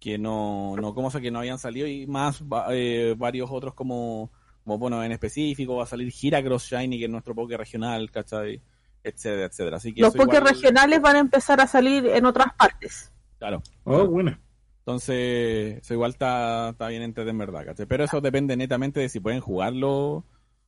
[0.00, 4.32] que no, no, como sé que no habían salido y más eh, varios otros como,
[4.64, 8.62] como bueno en específico, va a salir Giracross Shiny que es nuestro Poké regional, ¿cachai?
[9.04, 9.76] Etcétera, etcétera.
[9.78, 13.10] Así que Los igual- regionales van a empezar a salir en otras partes.
[13.38, 13.62] Claro.
[13.84, 14.38] Oh, bueno.
[14.80, 17.86] Entonces, eso igual está, está bien entretenido en verdad, ¿cachai?
[17.86, 20.24] Pero eso depende netamente de si pueden jugarlo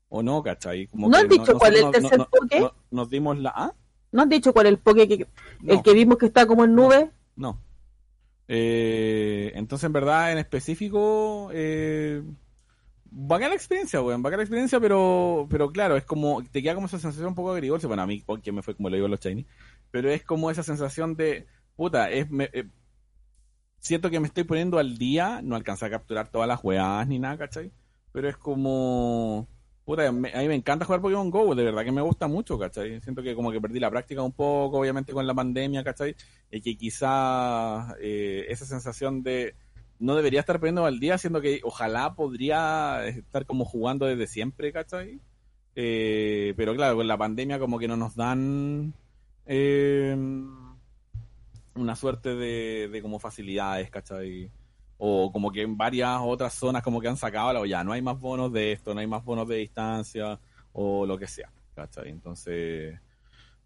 [0.09, 0.87] o no, ¿cachai?
[0.88, 2.61] Como ¿No que han dicho cuál es el tercer no- Poké?
[2.61, 3.53] no- nos dimos la...
[3.55, 3.73] ¿Ah?
[4.12, 5.27] ¿No han dicho cuál es el Poké que,
[5.61, 7.11] No, el que vimos que está como en nube?
[7.37, 7.61] no.
[8.47, 12.23] Eh, entonces, en verdad, en específico, eh,
[13.14, 16.87] bacana la experiencia, weón, bacana la experiencia, pero, pero claro, es como, te queda como
[16.87, 19.20] esa sensación un poco agridulce, bueno, a mí, porque me fue como lo digo los
[19.20, 19.48] Chinese,
[19.90, 21.46] pero es como esa sensación de,
[21.77, 22.64] puta, es, me- eh,
[23.79, 27.18] siento que me estoy poniendo al día, no alcancé a capturar todas las weas ni
[27.18, 27.72] nada, ¿cachai?
[28.12, 29.48] Pero es como,
[29.85, 32.59] puta, me- a mí me encanta jugar Pokémon GO, de verdad que me gusta mucho,
[32.59, 33.00] ¿cachai?
[33.00, 36.16] Siento que como que perdí la práctica un poco, obviamente con la pandemia, ¿cachai?
[36.50, 39.55] Y que quizá eh, esa sensación de
[39.99, 44.73] no debería estar poniendo al día, siendo que ojalá podría estar como jugando desde siempre,
[44.73, 45.21] ¿cachai?
[45.77, 48.93] Eh, pero claro, con la pandemia como que no nos dan
[49.47, 50.17] eh,
[51.75, 54.51] una suerte de, como facilidades, ¿cachai?
[54.99, 58.03] O como que en varias otras zonas como que han sacado la ya no hay
[58.03, 60.39] más bonos de esto, no hay más bonos de distancia
[60.73, 62.11] o lo que sea, ¿cachai?
[62.11, 62.99] Entonces,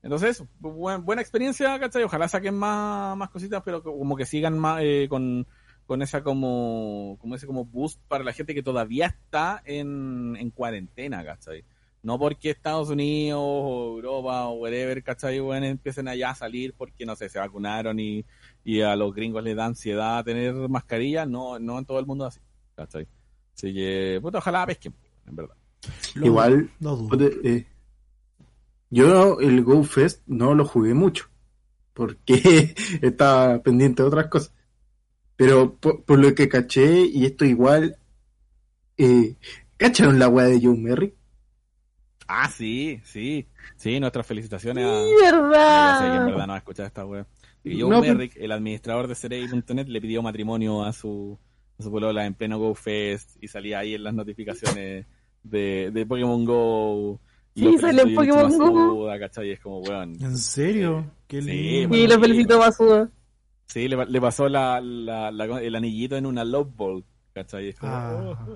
[0.03, 2.03] entonces buen- buena experiencia, ¿cachai?
[2.05, 5.47] Ojalá saquen más, más cositas, pero como que sigan más eh, con,
[5.88, 10.51] con esa como, como ese como boost para la gente que todavía está en, en
[10.51, 11.64] cuarentena, ¿cachai?
[12.03, 15.40] No porque Estados Unidos o Europa o whatever, ¿cachai?
[15.40, 18.22] Bueno, empiecen allá a salir porque, no sé, se vacunaron y,
[18.64, 21.24] y a los gringos les da ansiedad tener mascarilla.
[21.24, 22.38] No, no en todo el mundo así,
[22.77, 23.09] ¿cachai?
[23.55, 24.92] Así que, puta, ojalá pesquen,
[25.27, 25.57] en verdad.
[26.16, 27.31] Lo Igual, no dudo.
[27.44, 27.64] eh,
[28.90, 31.31] yo el Go Fest no lo jugué mucho
[31.94, 34.53] porque estaba pendiente de otras cosas.
[35.38, 37.96] Pero por, por lo que caché, y esto igual,
[38.96, 39.37] eh,
[39.77, 41.14] ¿cacharon la weá de Joe Merrick?
[42.27, 43.46] Ah, sí, sí.
[43.77, 44.88] Sí, nuestras felicitaciones a...
[45.05, 46.27] Sí, Yo sé que en ¿verdad?
[46.27, 47.24] verdad no va a escuchar esta web.
[47.64, 51.38] Y Joe No, Merrick, el administrador de Serei.net, le pidió matrimonio a su,
[51.79, 55.07] a su polola en pleno Go Fest y salía ahí en las notificaciones
[55.44, 57.20] de, de Pokémon Go.
[57.55, 58.72] Y Sí, sale en felicitó Pokémon Go.
[58.74, 59.48] Masuda, ¿cachai?
[59.48, 60.16] Y es como, weón.
[60.20, 61.11] ¿En serio?
[61.29, 61.96] Qué Sí, lindo.
[61.96, 63.09] Y lo felicito Basuda.
[63.68, 67.04] Sí, le, le pasó la, la- la- el anillito en una Love Ball,
[67.35, 67.68] ¿cachai?
[67.68, 68.46] Es como, Ah.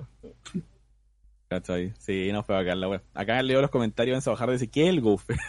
[1.47, 1.93] ¿cachai?
[1.99, 3.03] Sí, no fue bacán la web.
[3.13, 5.39] Acá leo los comentarios en Sabajar dice, ¿qué es el Go Fest?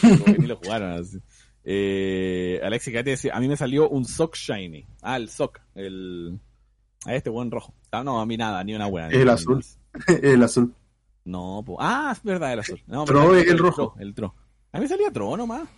[0.00, 1.18] Como que ni lo jugaron así.
[1.64, 4.86] Eh, Alexi Gatti decía, a mí me salió un sock shiny.
[5.02, 6.38] Ah, el sock, el...
[7.06, 7.74] A este buen rojo.
[7.90, 9.08] Ah, no, a mí nada, ni una buena.
[9.08, 9.64] El azul.
[10.22, 10.74] el azul.
[11.24, 11.76] No, po.
[11.80, 12.80] ah, es verdad, el azul.
[12.86, 13.92] No, Tro es el rojo.
[13.94, 14.34] Tro, el tro.
[14.72, 15.68] A mí salía tro nomás.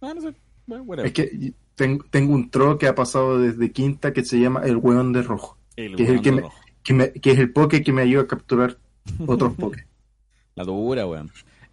[0.00, 0.34] Ah, no sé.
[0.66, 1.06] Bueno, whatever.
[1.08, 4.76] Es que ten- tengo un tro que ha pasado desde quinta que se llama el
[4.76, 5.56] hueón de rojo.
[5.76, 6.54] el que es el weón que de me- rojo.
[6.82, 8.76] Que, me- que es el poke que me ayuda a capturar
[9.26, 9.86] otros poke.
[10.56, 11.30] La dura, weón.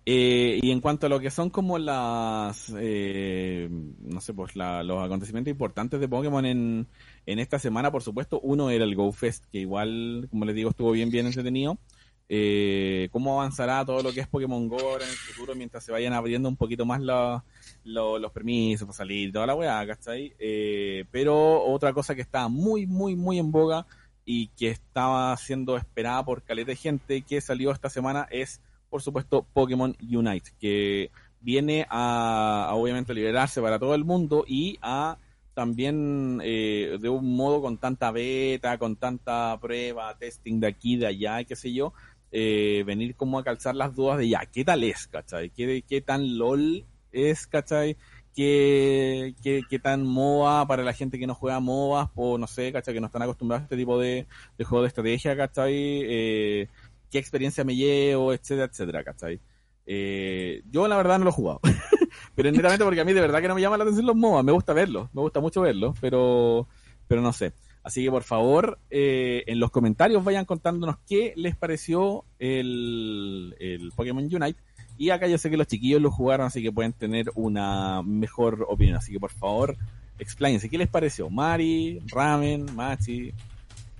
[0.07, 3.67] Eh, y en cuanto a lo que son como las, eh,
[4.01, 6.85] no sé, pues la- los acontecimientos importantes de Pokémon en,
[7.25, 10.69] en esta semana, por supuesto, uno era el Go Fest, que igual, como les digo,
[10.69, 11.79] estuvo bien, bien entretenido.
[12.27, 16.13] Eh, ¿Cómo avanzará todo lo que es Pokémon Go en el futuro mientras se vayan
[16.13, 20.33] abriendo un poquito más los permisos para salir toda la weá, ¿cachai?
[20.39, 23.85] Eh, pero otra cosa que está muy, muy, muy en boga
[24.25, 28.59] y que estaba siendo esperada por caleta de gente que salió esta semana es,
[28.89, 31.11] por supuesto, Pokémon Unite, que
[31.41, 35.19] viene a, a, obviamente liberarse para todo el mundo y a
[35.55, 41.07] también eh, de un modo con tanta beta, con tanta prueba, testing de aquí, de
[41.07, 41.93] allá, y qué sé yo,
[42.31, 45.49] eh, venir como a calzar las dudas de ya, ¿qué tal es, cachai?
[45.49, 47.97] ¿Qué, tan LOL es, cachai?
[48.35, 52.71] ¿Qué, qué, qué tan MOBA para la gente que no juega MOBA o no sé,
[52.73, 52.93] cachai?
[52.93, 55.73] Que no están acostumbrados a este tipo de, de juego de estrategia, cachai?
[55.73, 56.67] Eh,
[57.09, 59.39] ¿Qué experiencia me llevo, etcétera, etcétera, cachai?
[59.85, 61.61] Eh, yo la verdad no lo he jugado.
[62.35, 64.43] pero netamente porque a mí de verdad que no me llama la atención los MOBA.
[64.43, 66.67] Me gusta verlos, me gusta mucho verlos, pero,
[67.07, 67.53] pero no sé.
[67.85, 73.91] Así que por favor, eh, en los comentarios vayan contándonos qué les pareció el, el
[73.95, 74.59] Pokémon Unite.
[74.97, 78.65] Y acá yo sé que los chiquillos lo jugaron, así que pueden tener una mejor
[78.67, 78.97] opinión.
[78.97, 79.77] Así que por favor,
[80.17, 80.67] expláñense.
[80.67, 81.29] ¿Qué les pareció?
[81.29, 83.31] Mari, Ramen, Machi.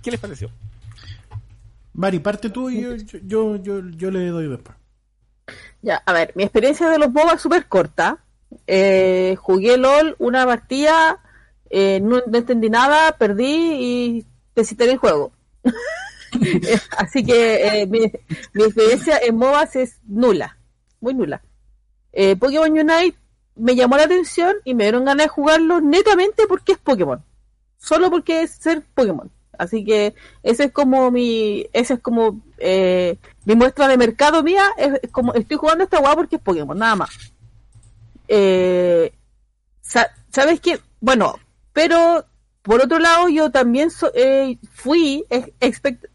[0.02, 0.50] ¿Qué les pareció?
[1.94, 4.76] Mari, parte tú y yo, yo, yo, yo, yo le doy después.
[5.82, 8.18] Ya, a ver, mi experiencia de los MOBA es súper corta.
[8.66, 11.20] Eh, jugué LOL una partida,
[11.70, 15.32] eh, no, no entendí nada, perdí y desintegré el juego.
[16.98, 18.00] Así que eh, mi,
[18.52, 20.58] mi experiencia en MOBAs es nula,
[21.00, 21.40] muy nula.
[22.12, 23.16] Eh, Pokémon Unite
[23.54, 27.22] me llamó la atención y me dieron ganas de jugarlo netamente porque es Pokémon.
[27.78, 29.30] Solo porque es ser Pokémon.
[29.56, 34.64] Así que ese es como mi, ese es como eh, mi muestra de mercado mía,
[34.76, 37.10] es, es como estoy jugando esta guapa porque es Pokémon, nada más.
[38.28, 39.12] Eh,
[39.80, 40.78] sa- ¿Sabes qué?
[41.00, 41.36] Bueno,
[41.76, 42.24] pero
[42.62, 45.26] por otro lado yo también so- eh, fui,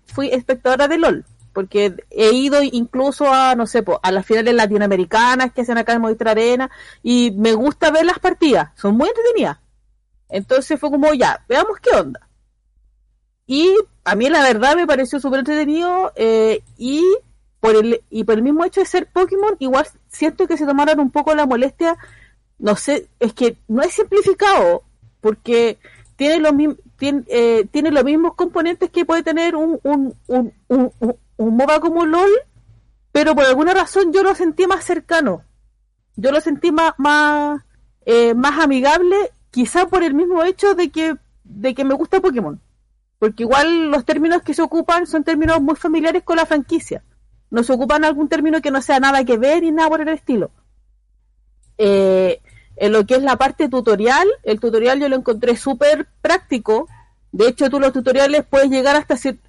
[0.07, 4.55] fui espectadora de LOL, porque he ido incluso a, no sé, po, a las finales
[4.55, 6.71] latinoamericanas que hacen acá en Movistar Arena
[7.03, 9.59] y me gusta ver las partidas, son muy entretenidas.
[10.29, 12.27] Entonces fue como, ya, veamos qué onda.
[13.45, 17.03] Y a mí la verdad me pareció súper entretenido eh, y
[17.59, 20.99] por el y por el mismo hecho de ser Pokémon, igual siento que se tomaron
[20.99, 21.97] un poco la molestia,
[22.57, 24.83] no sé, es que no es simplificado,
[25.21, 25.79] porque
[26.15, 26.53] tiene los,
[26.97, 30.91] tiene, eh, tiene los mismos componentes que puede tener un, un, un, un,
[31.37, 32.29] un- como LOL,
[33.11, 35.43] pero por alguna razón yo lo sentí más cercano,
[36.15, 37.61] yo lo sentí más, más,
[38.05, 39.15] eh, más amigable,
[39.49, 42.59] quizá por el mismo hecho de que, de que me gusta Pokémon
[43.19, 47.03] porque igual los términos que se ocupan son términos muy familiares con la franquicia.
[47.51, 50.07] No se ocupan algún término que no sea nada que ver y nada por el
[50.07, 50.49] estilo.
[51.77, 52.41] Eh,
[52.81, 56.87] en lo que es la parte tutorial, el tutorial yo lo encontré súper práctico.
[57.31, 59.39] De hecho, tú los tutoriales puedes llegar hasta si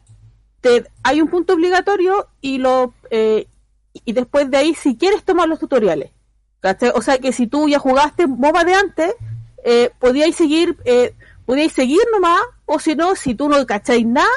[0.60, 3.48] te, hay un punto obligatorio y lo eh,
[4.04, 6.10] y después de ahí si quieres tomar los tutoriales.
[6.60, 6.92] ¿Cachai?
[6.94, 9.14] O sea que si tú ya jugaste MOBA de antes,
[9.64, 11.14] eh, podíais seguir, eh,
[11.46, 14.28] podíais seguir nomás, o si no, si tú no cacháis nada,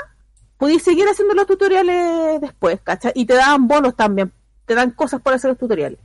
[0.58, 2.80] podíais seguir haciendo los tutoriales después.
[3.14, 4.32] Y te dan bonos también,
[4.66, 6.00] te dan cosas por hacer los tutoriales.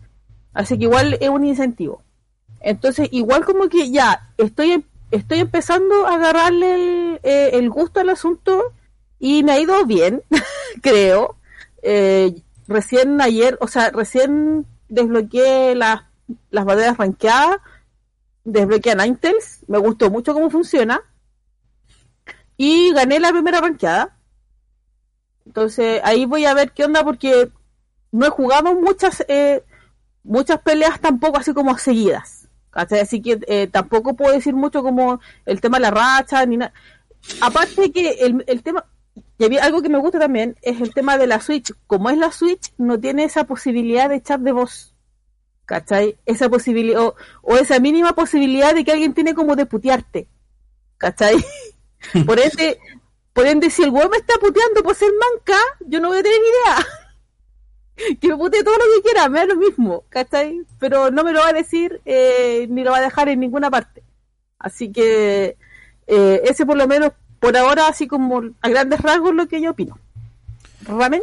[0.53, 2.03] Así que igual es un incentivo.
[2.61, 8.01] Entonces, igual como que ya estoy em- estoy empezando a agarrarle el, eh, el gusto
[8.01, 8.73] al asunto
[9.19, 10.23] y me ha ido bien,
[10.83, 11.37] creo.
[11.83, 12.35] Eh,
[12.69, 16.03] recién ayer, o sea, recién desbloqueé las,
[16.51, 17.59] las batallas rankeadas,
[18.45, 21.01] desbloqueé a Ninetales, me gustó mucho cómo funciona
[22.57, 24.17] y gané la primera rankeada.
[25.47, 27.51] Entonces ahí voy a ver qué onda porque
[28.13, 29.65] no he jugado muchas eh,
[30.23, 32.40] muchas peleas tampoco así como seguidas.
[32.71, 33.01] ¿Cachai?
[33.01, 36.73] Así que eh, tampoco puedo decir mucho como el tema de la racha ni nada.
[37.41, 38.87] Aparte que el, el tema
[39.41, 41.73] y había algo que me gusta también es el tema de la Switch.
[41.87, 44.95] Como es la Switch, no tiene esa posibilidad de chat de voz.
[45.65, 46.19] ¿Cachai?
[46.27, 50.29] Esa posibilidad, o, o esa mínima posibilidad de que alguien tiene como de putearte.
[50.99, 51.37] ¿Cachai?
[52.27, 52.79] Por ende,
[53.33, 56.23] por ende, si el weón me está puteando por ser manca, yo no voy a
[56.23, 56.87] tener ni idea.
[58.21, 60.63] Que me putee todo lo que quiera, me da lo mismo, ¿cachai?
[60.79, 63.71] Pero no me lo va a decir eh, ni lo va a dejar en ninguna
[63.71, 64.03] parte.
[64.59, 65.57] Así que
[66.07, 69.71] eh, ese por lo menos, por ahora, así como a grandes rasgos, lo que yo
[69.71, 69.99] opino.
[70.87, 71.23] ¿Ramen?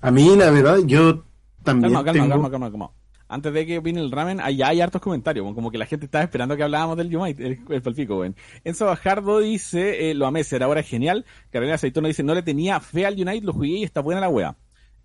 [0.00, 1.24] A mí, la verdad, yo
[1.64, 2.28] también Calma, calma, tengo...
[2.28, 2.90] calma, calma, calma.
[3.30, 6.24] Antes de que opine el ramen, allá hay hartos comentarios, como que la gente estaba
[6.24, 8.34] esperando que hablábamos del Yumite, el, el palpico, weón.
[8.64, 11.26] Enzo Bajardo dice, eh, lo amé, será ahora genial.
[11.50, 14.30] Carolina Aceitona dice, no le tenía fe al Unite, lo jugué y está buena la
[14.30, 14.56] wea.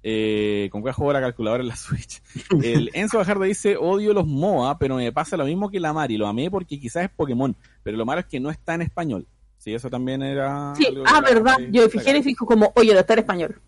[0.05, 2.21] Eh, con cuál juego la calculadora en la Switch.
[2.61, 6.17] El Enzo Bajardo dice, odio los MOA, pero me pasa lo mismo que la Mari,
[6.17, 9.25] lo amé porque quizás es Pokémon, pero lo malo es que no está en español.
[9.57, 10.73] Sí, eso también era...
[10.75, 11.57] Sí, algo ah, verdad.
[11.71, 13.61] Yo fijé y fijo como, oye, no está en español.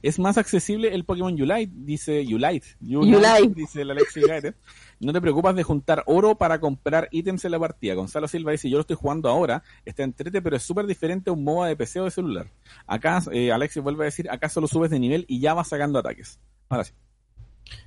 [0.00, 2.66] Es más accesible el Pokémon Ulite, dice Ulite.
[2.80, 3.52] Ulite.
[3.54, 4.54] dice el Alexi Gares.
[5.02, 7.94] No te preocupas de juntar oro para comprar ítems en la partida.
[7.94, 11.32] Gonzalo Silva dice, yo lo estoy jugando ahora, está entrete, pero es súper diferente a
[11.32, 12.46] un MOBA de PC o de celular.
[12.86, 15.98] Acá, eh, Alexi vuelve a decir, acá solo subes de nivel y ya vas sacando
[15.98, 16.38] ataques.
[16.68, 16.92] Ahora sí.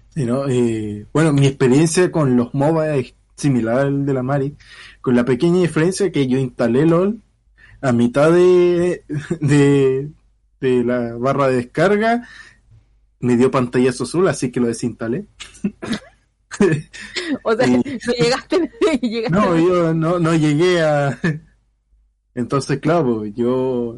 [0.09, 0.43] Sí, ¿no?
[1.13, 4.55] Bueno, mi experiencia con los MOBA es similar al de la Mari,
[5.01, 7.22] con la pequeña diferencia que yo instalé LOL
[7.82, 9.03] a mitad de,
[9.39, 10.09] de,
[10.59, 12.28] de la barra de descarga,
[13.20, 15.28] me dio pantallazo azul, así que lo desinstalé.
[17.43, 21.20] O sea, no llegaste, llegaste No, yo no, no llegué a...
[22.36, 23.97] Entonces, claro, yo,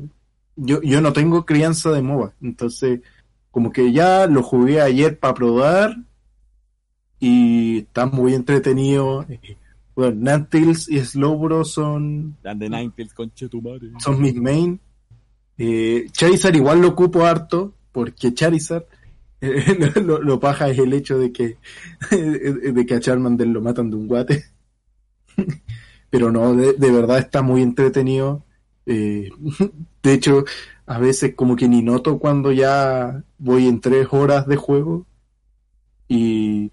[0.55, 3.01] yo, yo no tengo crianza de MOBA, entonces
[3.49, 5.97] como que ya lo jugué ayer para probar
[7.20, 9.26] y está muy entretenido.
[9.95, 13.89] Bueno, Nantils y Slowbro son, Dan de Ninetales, conche tu madre.
[13.97, 14.80] son mis main.
[15.58, 18.86] Eh, Charizard igual lo ocupo harto, porque Charizard
[20.03, 21.57] lo, paja es el hecho de que
[22.11, 24.45] de que a Charmander lo matan de un guate.
[26.09, 28.45] Pero no, de, verdad está muy entretenido.
[28.85, 29.29] Eh,
[30.01, 30.45] de hecho,
[30.85, 35.05] a veces como que ni noto cuando ya voy en tres horas de juego.
[36.07, 36.71] Y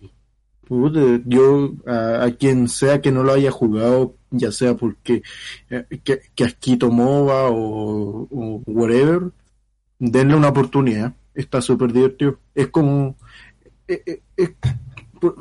[1.26, 5.22] yo a, a quien sea que no lo haya jugado, ya sea porque
[5.70, 9.32] eh, que, que asquito MOBA o, o whatever,
[9.98, 11.14] denle una oportunidad.
[11.34, 12.38] Está súper divertido.
[12.54, 13.16] Es como...
[13.88, 14.52] eh, eh, es-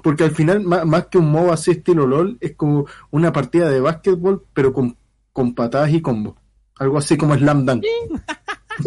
[0.01, 3.69] porque al final, má- más, que un MOBA así estilo LOL, es como una partida
[3.69, 4.95] de básquetbol, pero con,
[5.33, 6.35] con patadas y combos.
[6.79, 7.83] Algo así como Slam Dunk.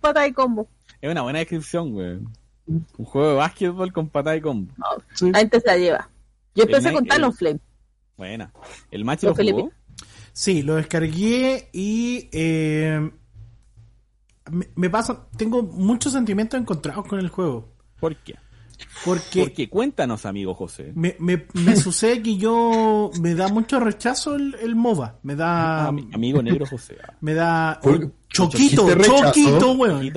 [0.00, 0.68] pata de combo.
[1.00, 2.18] Es una buena descripción, güey.
[2.66, 4.72] Un juego de básquetbol con patada y combo.
[5.14, 5.30] Sí.
[5.34, 6.10] Ahí te se la lleva.
[6.54, 7.60] Yo El empecé con el- Talonflame.
[8.16, 8.52] Buena.
[8.90, 9.70] ¿El macho lo jugó?
[10.32, 13.10] Sí, lo descargué y eh,
[14.50, 17.68] me, me pasa, tengo muchos sentimientos encontrados con el juego.
[17.98, 18.34] ¿Por qué?
[19.04, 20.92] Porque Porque cuéntanos, amigo José.
[20.94, 25.18] me, me, me sucede que yo me da mucho rechazo el, el MOBA.
[25.22, 25.90] Me da.
[25.90, 26.96] Ami- amigo negro José.
[27.06, 27.78] Ah, Me da.
[27.82, 30.10] Por- choquito, choquito, weón.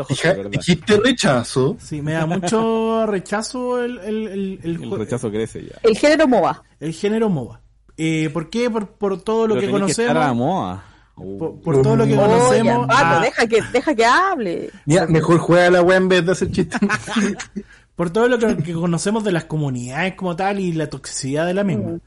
[0.50, 1.76] Dijiste rechazo.
[1.80, 5.80] Sí, me da mucho rechazo el, el, el, el El rechazo crece ya.
[5.84, 6.64] El género MOBA.
[6.80, 7.60] el género MOBA.
[7.98, 8.70] Eh, ¿Por qué?
[8.70, 10.10] Por, por todo lo Pero que conocemos.
[10.10, 10.32] estar a.
[10.32, 10.80] Uh,
[11.16, 12.78] por, por todo lo que Oye, conocemos.
[12.80, 14.70] Oye, Pato, a- deja que, deja que hable.
[14.86, 16.80] Mira, mejor juega la wea en vez de hacer chistes.
[17.96, 21.54] por todo lo que, que conocemos de las comunidades como tal y la toxicidad de
[21.54, 22.00] la misma.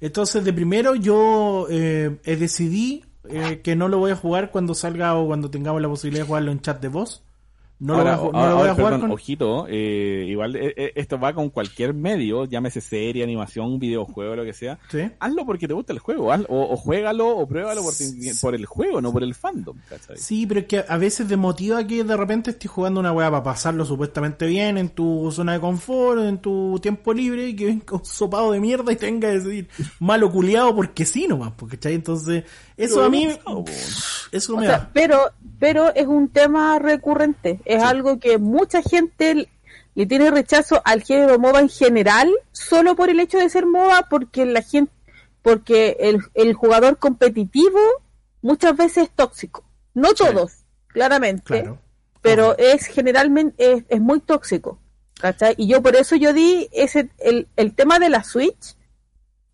[0.00, 4.74] Entonces, de primero yo eh, eh, decidí eh, que no lo voy a jugar cuando
[4.74, 7.22] salga o cuando tengamos la posibilidad de jugarlo en chat de voz.
[7.80, 9.10] No ahora, lo voy a, no lo voy a ahora, jugar perdón, con...
[9.12, 14.44] ojito, eh, igual eh, eh, esto va con cualquier medio, llámese serie, animación, videojuego, lo
[14.44, 14.78] que sea.
[14.90, 15.08] Sí.
[15.20, 17.92] Hazlo porque te gusta el juego, hazlo- o, o juégalo o pruébalo por,
[18.40, 20.16] por el juego, no por el fandom, ¿cachai?
[20.16, 23.44] Sí, pero es que a veces demotiva que de repente estés jugando una weá para
[23.44, 27.84] pasarlo supuestamente bien en tu zona de confort, en tu tiempo libre y que venga
[27.92, 29.68] un sopado de mierda y tenga que decir
[30.00, 31.94] malo culiado porque sí nomás, porque ¿cachai?
[31.94, 32.42] Entonces,
[32.78, 33.28] eso a mí,
[34.32, 34.90] eso O me sea, da.
[34.92, 37.60] pero, pero es un tema recurrente.
[37.64, 39.48] Es algo que mucha gente
[39.94, 44.06] le tiene rechazo al género MOBA en general, solo por el hecho de ser MOBA,
[44.08, 44.92] porque la gente,
[45.42, 47.78] porque el, el jugador competitivo
[48.42, 49.64] muchas veces es tóxico.
[49.94, 51.78] No todos, claramente, Claro.
[52.22, 54.78] pero es generalmente es, es muy tóxico.
[55.20, 55.54] ¿cachai?
[55.56, 58.76] Y yo por eso yo di ese el, el tema de la Switch,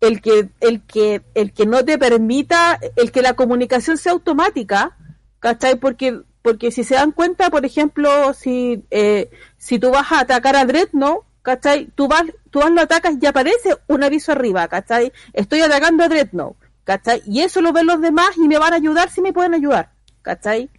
[0.01, 4.97] el que el que el que no te permita, el que la comunicación sea automática,
[5.39, 5.75] ¿cachai?
[5.75, 10.55] Porque porque si se dan cuenta, por ejemplo, si eh, si tú vas a atacar
[10.55, 11.87] a Dreadnought, ¿cachai?
[11.95, 15.11] Tú vas tú vas lo atacas y aparece un aviso arriba, ¿cachai?
[15.33, 17.23] Estoy atacando a Dreadnought, ¿cachai?
[17.25, 19.91] Y eso lo ven los demás y me van a ayudar si me pueden ayudar,
[20.21, 20.69] ¿cachai?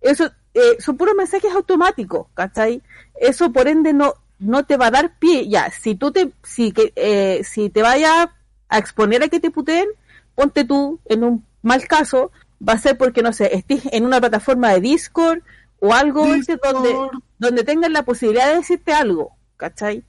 [0.00, 2.82] Eso eh, son puros mensajes automáticos, ¿cachai?
[3.14, 6.72] Eso por ende no no te va a dar pie, ya, si tú te si
[6.72, 8.28] que eh, si te vayas
[8.70, 9.88] a exponer a que te puteen,
[10.34, 12.30] ponte tú en un mal caso,
[12.66, 15.40] va a ser porque no sé, estés en una plataforma de Discord
[15.80, 16.96] o algo donde,
[17.38, 20.04] donde tengan la posibilidad de decirte algo, ¿cachai?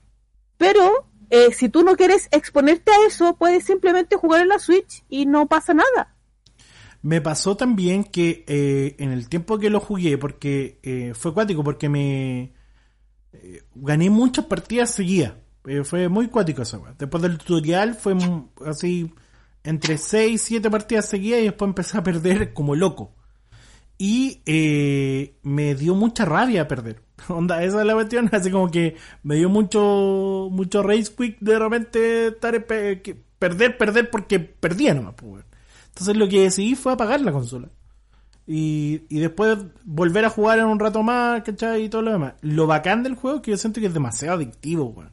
[0.56, 5.02] Pero eh, si tú no quieres exponerte a eso, puedes simplemente jugar en la Switch
[5.08, 6.14] y no pasa nada.
[7.02, 11.64] Me pasó también que eh, en el tiempo que lo jugué, porque eh, fue cuático,
[11.64, 12.52] porque me
[13.32, 15.32] eh, gané muchas partidas seguidas.
[15.66, 16.80] Eh, fue muy cuático eso.
[16.80, 16.94] weón.
[16.98, 18.16] Después del tutorial fue
[18.66, 19.12] así
[19.64, 23.14] entre 6 y 7 partidas seguidas y después empecé a perder como loco.
[23.98, 27.02] Y eh, me dio mucha rabia perder.
[27.28, 28.28] Onda, esa es la cuestión.
[28.32, 34.10] Así como que me dio mucho mucho rage quick de repente estar que- perder, perder
[34.10, 35.14] porque perdía nomás.
[35.16, 35.44] pues.
[35.88, 37.68] Entonces lo que decidí fue apagar la consola.
[38.44, 41.84] Y, y después volver a jugar en un rato más, ¿cachai?
[41.84, 42.34] Y todo lo demás.
[42.40, 45.12] Lo bacán del juego es que yo siento que es demasiado adictivo, weón.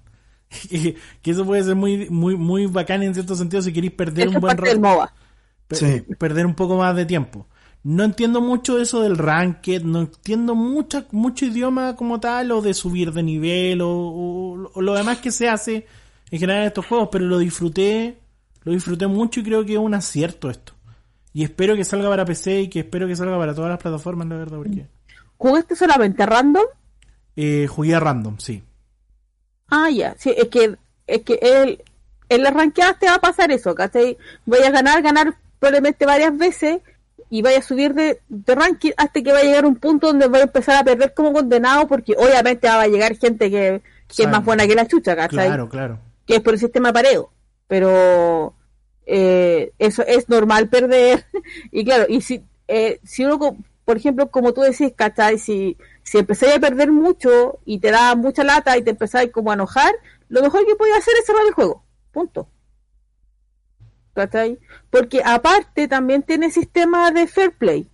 [0.69, 4.27] que, que eso puede ser muy, muy, muy bacán en cierto sentido si queréis perder
[4.27, 5.13] Eso un buen rato MOBA.
[5.67, 6.01] per- Sí.
[6.17, 7.47] perder un poco más de tiempo.
[7.83, 12.73] No entiendo mucho eso del ranked, no entiendo mucha, mucho idioma como tal, o de
[12.73, 15.85] subir de nivel, o, o- o lo demás que se hace
[16.31, 18.17] en general en estos juegos, pero lo disfruté,
[18.63, 20.73] lo disfruté mucho y creo que es un acierto esto.
[21.31, 24.27] Y espero que salga para PC y que espero que salga para todas las plataformas,
[24.27, 24.87] la verdad, porque
[25.37, 26.65] ¿Jugaste solamente random?
[27.35, 28.61] eh, jugué a random, sí.
[29.69, 30.15] Ah, ya.
[30.17, 30.75] Sí, es que,
[31.07, 31.83] es que el,
[32.29, 34.17] en las ranqueadas te va a pasar eso, ¿cachai?
[34.45, 36.79] Voy a ganar, ganar probablemente varias veces
[37.29, 40.27] y vaya a subir de, de ranking hasta que va a llegar un punto donde
[40.27, 43.81] voy a empezar a perder como condenado porque obviamente va a llegar gente que,
[44.15, 45.47] que es más buena que la chucha, ¿cachai?
[45.47, 45.99] Claro, claro.
[46.25, 47.31] Que es por el sistema pareo.
[47.67, 48.55] Pero
[49.05, 51.25] eh, eso es normal perder.
[51.71, 55.37] y claro, y si, eh, si uno, por ejemplo, como tú decís, ¿cachai?
[55.37, 59.51] Si, si empezáis a perder mucho y te da mucha lata y te empezáis como
[59.51, 59.93] a enojar,
[60.27, 61.83] lo mejor que podéis hacer es cerrar el juego.
[62.11, 62.49] Punto.
[64.13, 64.59] ¿Cachai?
[64.89, 67.89] Porque aparte también tiene sistema de fair play.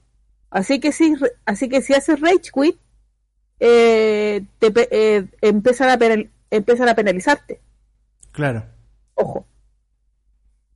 [0.49, 2.77] Así que si, así que si haces rage quit,
[3.59, 7.59] eh, te eh, empiezan, a penal- empiezan a penalizarte.
[8.31, 8.65] Claro.
[9.15, 9.45] Ojo.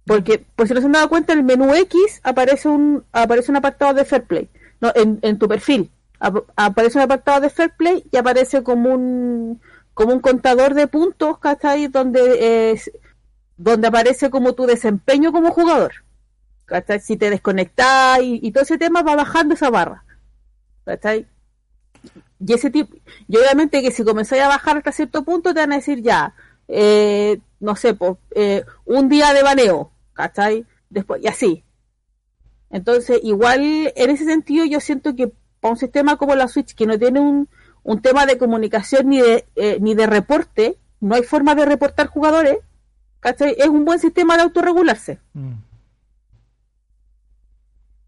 [0.06, 3.52] Porque, por si no se han dado cuenta, en el menú X aparece un, aparece
[3.52, 4.50] un apartado de Fair Play.
[4.82, 5.92] No, en, en tu perfil.
[6.20, 9.62] Ap- aparece un apartado de Fair Play y aparece como un,
[9.94, 11.88] como un contador de puntos, ¿cachai?
[11.88, 12.80] Donde,
[13.58, 15.94] donde aparece como tu desempeño como jugador.
[16.66, 17.00] ¿Cachai?
[17.00, 20.04] Si te desconectas y, y todo ese tema va bajando esa barra.
[20.86, 21.28] ¿Cachai?
[22.40, 22.96] Y ese tipo,
[23.28, 26.34] y obviamente que si comenzáis a bajar hasta cierto punto te van a decir ya,
[26.70, 30.66] eh, no sé, pues, eh, un día de baneo, ¿cachai?
[30.90, 31.64] Después, y así.
[32.70, 36.86] Entonces, igual, en ese sentido, yo siento que para un sistema como la Switch, que
[36.86, 37.50] no tiene un,
[37.84, 42.08] un tema de comunicación ni de, eh, ni de reporte, no hay forma de reportar
[42.08, 42.58] jugadores,
[43.20, 43.56] ¿cachai?
[43.58, 45.20] Es un buen sistema de autorregularse.
[45.34, 45.54] Mm.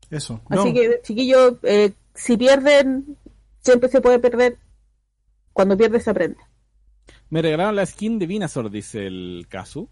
[0.09, 0.41] Eso.
[0.49, 3.17] Así No, que, chiquillos, eh, si pierden,
[3.61, 4.57] siempre se puede perder.
[5.53, 6.37] Cuando pierdes, se aprende.
[7.29, 9.89] Me regalaron la skin de Vinazor, dice el Kazu.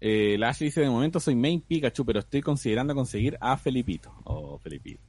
[0.00, 4.12] Eh, la Ashley dice, de momento soy main Pikachu, pero estoy considerando conseguir a Felipito.
[4.24, 5.02] Oh, Felipito.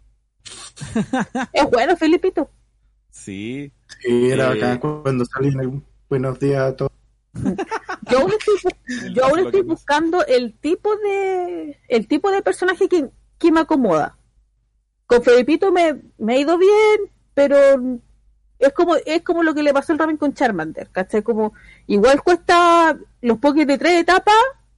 [1.54, 2.50] Es bueno, Felipito.
[3.10, 3.72] Sí.
[4.02, 6.92] Sí, era Eh, acá cuando salían el buenos días a todos.
[8.10, 8.74] Yo aún estoy,
[9.14, 14.18] yo aún estoy buscando el tipo de el tipo de personaje que, que me acomoda.
[15.06, 18.00] Con Felipito me, me ha ido bien, pero
[18.60, 21.24] es como es como lo que le pasó al Raven con Charmander, ¿cachai?
[21.24, 21.54] Como
[21.88, 24.36] igual cuesta los pokés de tres etapas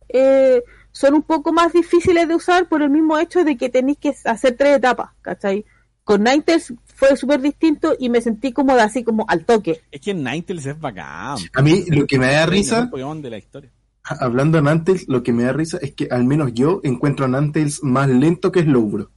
[0.10, 3.98] eh, son un poco más difíciles de usar por el mismo hecho de que tenéis
[3.98, 5.66] que hacer tres etapas, ¿cachai?
[6.04, 9.82] Con Ninetales fue súper distinto y me sentí como de así como al toque.
[9.92, 11.38] Es que Ninetales es bacán.
[11.54, 13.72] A mí lo que me da risa, mejor Pokémon de la historia.
[14.04, 17.30] hablando de Nantes, lo que me da risa es que al menos yo encuentro a
[17.30, 19.12] Nantes más lento que Slowbro.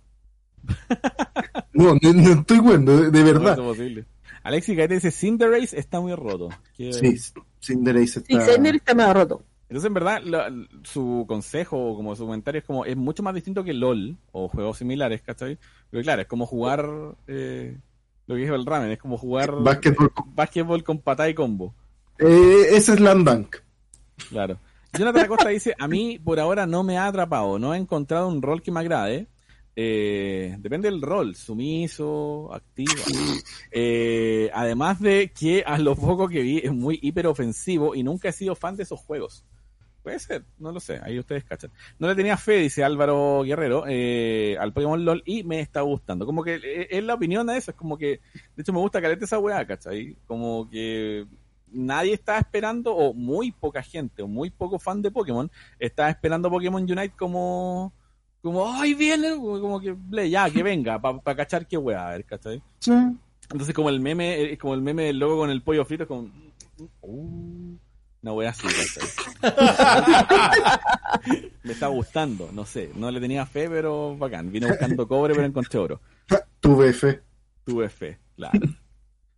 [1.72, 3.52] No, no, no estoy bueno, de, de No verdad.
[3.58, 4.04] es posible.
[4.44, 6.50] Alexi Gaete dice, Cinderace está muy roto.
[6.76, 7.16] Que- Sí,
[7.60, 8.52] Cinderace Y está...
[8.52, 9.42] Xander está medio roto.
[9.68, 10.52] Entonces, en verdad, la-
[10.82, 14.48] su consejo o como su comentario es como, es mucho más distinto que LOL o
[14.48, 15.58] juegos similares, ¿cachai?
[15.90, 16.86] Pero claro, es como jugar
[17.26, 17.78] eh,
[18.26, 20.12] lo que dijo el ramen, es como jugar Básquetbol.
[20.34, 21.74] básquetbol con patada y combo.
[22.18, 23.56] Eh, ese es Slam Dunk.
[24.28, 24.58] Claro.
[24.96, 28.40] Jonathan Acosta dice, a mí por ahora no me ha atrapado, no he encontrado un
[28.42, 29.26] rol que me agrade.
[29.76, 32.92] Eh, depende del rol, sumiso, activo.
[33.72, 38.32] Eh, además de que a lo poco que vi es muy hiperofensivo y nunca he
[38.32, 39.44] sido fan de esos juegos.
[40.04, 41.72] Puede ser, no lo sé, ahí ustedes cachan.
[41.98, 46.26] No le tenía fe, dice Álvaro Guerrero, eh, al Pokémon LOL y me está gustando.
[46.26, 48.20] Como que eh, es la opinión de eso, es como que,
[48.54, 50.14] de hecho me gusta caleta esa weá, ¿cachai?
[50.26, 51.26] Como que
[51.72, 56.50] nadie está esperando, o muy poca gente, o muy poco fan de Pokémon, está esperando
[56.50, 57.94] Pokémon Unite como,
[58.42, 62.26] como, ay, viene, como que, ble, ya, que venga, para cachar qué weá, a ver,
[62.26, 62.62] ¿cachai?
[62.78, 62.92] Sí.
[63.50, 66.08] Entonces como el meme, eh, como el meme del logo con el pollo frito, es
[66.08, 66.28] como...
[67.00, 67.78] Uh,
[68.24, 68.66] una wea así.
[71.62, 72.90] Me está gustando, no sé.
[72.94, 74.50] No le tenía fe, pero bacán.
[74.50, 76.00] Vine buscando cobre, pero encontré oro.
[76.60, 77.20] Tuve fe.
[77.64, 78.58] Tuve fe, claro.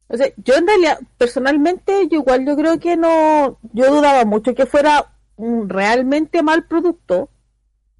[0.07, 4.55] O sea, yo en realidad, personalmente, yo igual yo creo que no, yo dudaba mucho
[4.55, 7.29] que fuera un realmente mal producto,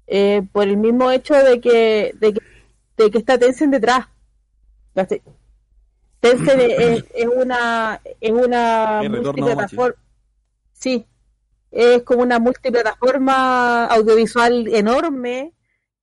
[0.07, 2.39] eh, por el mismo hecho de que, de que,
[2.95, 4.07] de que está Tencent detrás.
[4.93, 5.21] Tencent
[6.61, 9.01] es, es una, es una.
[10.79, 11.07] Sí,
[11.71, 15.53] es como una multiplataforma audiovisual enorme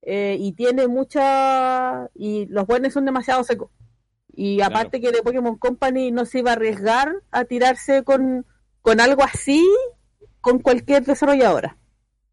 [0.02, 3.70] eh, y tiene mucha, y los buenos son demasiado secos.
[4.36, 4.74] Y Claro.
[4.74, 8.44] aparte que de Pokémon Company no se iba a arriesgar a tirarse con,
[8.82, 9.64] con algo así
[10.40, 11.78] con cualquier desarrolladora.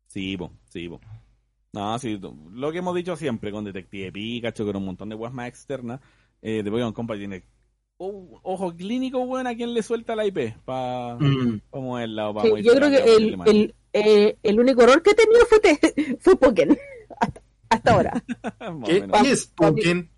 [0.07, 0.99] Sí, po, sí, po.
[1.73, 2.19] No, sí,
[2.51, 6.01] lo que hemos dicho siempre con Detective Pikachu, con un montón de weas más externas,
[6.41, 7.43] eh, de Pokémon Company tiene
[8.04, 11.62] oh, ojo clínico, weón, a quien le suelta la IP para Mm.
[11.74, 15.16] moverla o Sí, para yo creo que el, el, eh, el único error que he
[15.16, 16.78] tenido fue, te- fue Pokémon
[17.20, 18.24] hasta, hasta ahora.
[18.86, 20.10] ¿Qué, qué es Pokémon?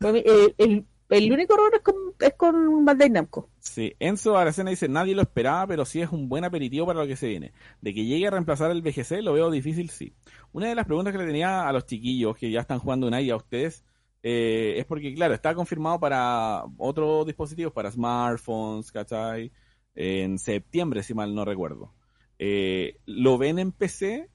[0.00, 3.48] El, el, el único error es con, es con Bandai Namco.
[3.60, 7.06] Sí, Enzo Aracena dice, nadie lo esperaba, pero sí es un buen aperitivo para lo
[7.06, 7.52] que se viene.
[7.80, 10.12] De que llegue a reemplazar el VGC, lo veo difícil, sí.
[10.52, 13.20] Una de las preguntas que le tenía a los chiquillos que ya están jugando una
[13.20, 13.84] y a ustedes,
[14.22, 19.52] eh, es porque, claro, está confirmado para otros dispositivos, para smartphones, ¿cachai?
[19.94, 21.92] En septiembre, si mal no recuerdo.
[22.38, 24.28] Eh, ¿Lo ven en PC?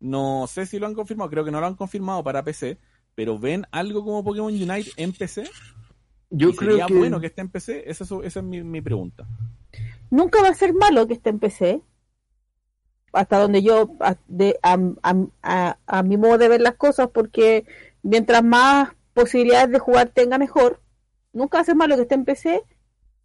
[0.00, 2.78] No sé si lo han confirmado, creo que no lo han confirmado para PC,
[3.14, 5.44] pero ¿ven algo como Pokémon Unite en PC?
[6.30, 7.90] Yo ¿Y sería creo que, bueno que esté en PC?
[7.90, 9.26] Esa es, esa es mi, mi pregunta.
[10.10, 11.82] Nunca va a ser malo que esté en PC.
[13.12, 17.08] Hasta donde yo, a, de, a, a- a- a mi modo de ver las cosas,
[17.12, 17.64] porque
[18.02, 18.90] mientras más
[19.20, 20.80] posibilidades de jugar tenga mejor,
[21.32, 22.62] nunca va a malo que esté en PC,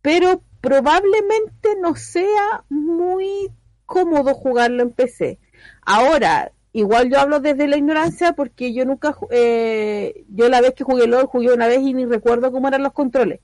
[0.01, 3.49] pero probablemente no sea muy
[3.85, 5.39] cómodo jugarlo en PC.
[5.85, 10.83] Ahora, igual yo hablo desde la ignorancia porque yo nunca, eh, yo la vez que
[10.83, 13.39] jugué LOL jugué una vez y ni recuerdo cómo eran los controles.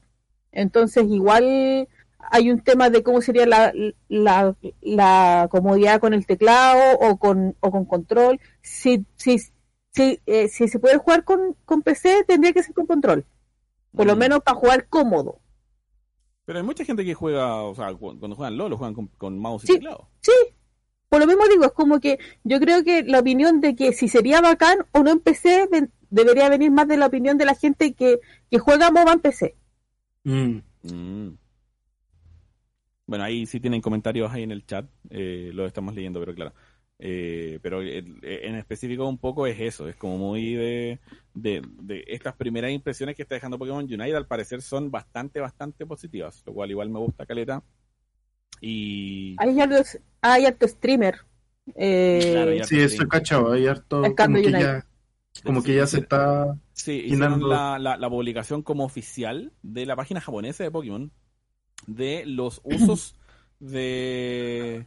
[0.52, 1.88] Entonces igual
[2.30, 3.74] hay un tema de cómo sería la,
[4.10, 8.40] la, la comodidad con el teclado o con, o con control.
[8.62, 9.40] Si, si,
[9.92, 13.26] si, eh, si se puede jugar con, con PC, tendría que ser con control.
[13.96, 14.20] Por lo Mm.
[14.20, 15.40] menos para jugar cómodo.
[16.46, 19.08] Pero hay mucha gente que juega, o sea, cu- cuando juegan LOL, lo juegan con,
[19.18, 19.74] con mouse y Sí.
[19.74, 20.10] teclado.
[20.22, 20.32] Sí,
[21.10, 24.08] por lo mismo digo, es como que yo creo que la opinión de que si
[24.08, 27.56] sería bacán o no en PC ven- debería venir más de la opinión de la
[27.56, 28.20] gente que,
[28.50, 29.56] que juega MOBA en PC.
[30.24, 30.58] Mm.
[30.84, 31.38] Mm.
[33.08, 36.54] Bueno, ahí sí tienen comentarios ahí en el chat, eh, lo estamos leyendo, pero claro.
[37.04, 41.00] Eh, pero el- en específico un poco es eso, es como muy de,
[41.34, 45.88] de, de estas primeras impresiones que está dejando Pokémon Unite, al parecer son bastante, bastante
[45.88, 47.64] positivas, lo cual igual me gusta Caleta.
[48.60, 49.36] Y...
[49.40, 49.82] Hay harto,
[50.22, 51.16] hay harto streamer.
[51.76, 54.60] eh, Claro, ya- Sí, eso cachado, hay harto como que United.
[54.60, 54.86] ya,
[55.44, 59.96] como que ya se está Sí, hicieron la, la, la publicación como oficial de la
[59.96, 61.12] página japonesa de Pokémon
[61.88, 63.16] de los usos
[63.60, 64.86] de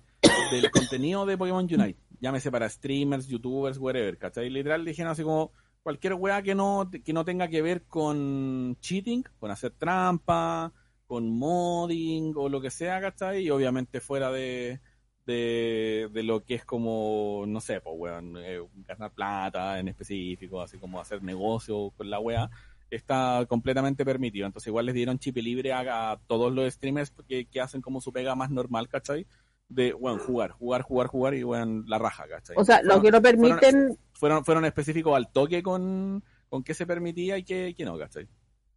[0.52, 1.96] del contenido de Pokémon Unite.
[2.24, 4.48] Llámese para streamers, youtubers, whatever, ¿cachai?
[4.48, 5.52] Literal dijeron así como
[5.82, 10.72] cualquier weá que no, que no tenga que ver con cheating, con hacer trampa,
[11.06, 13.42] con modding o lo que sea, ¿cachai?
[13.42, 14.80] Y obviamente fuera de,
[15.26, 18.58] de, de lo que es como, no sé, pues, weón, eh,
[18.88, 22.48] ganar plata en específico, así como hacer negocio con la weá,
[22.88, 24.46] está completamente permitido.
[24.46, 28.14] Entonces igual les dieron chip libre a, todos los streamers que, que hacen como su
[28.14, 29.26] pega más normal, ¿cachai?
[29.68, 32.54] De, bueno, jugar, jugar, jugar, jugar y, bueno, la raja, ¿cachai?
[32.58, 36.62] o sea, lo Fueron- que no fueron- permiten, fueron, fueron específicos al toque con, con
[36.62, 38.28] qué se permitía y qué, qué no, ¿cachai?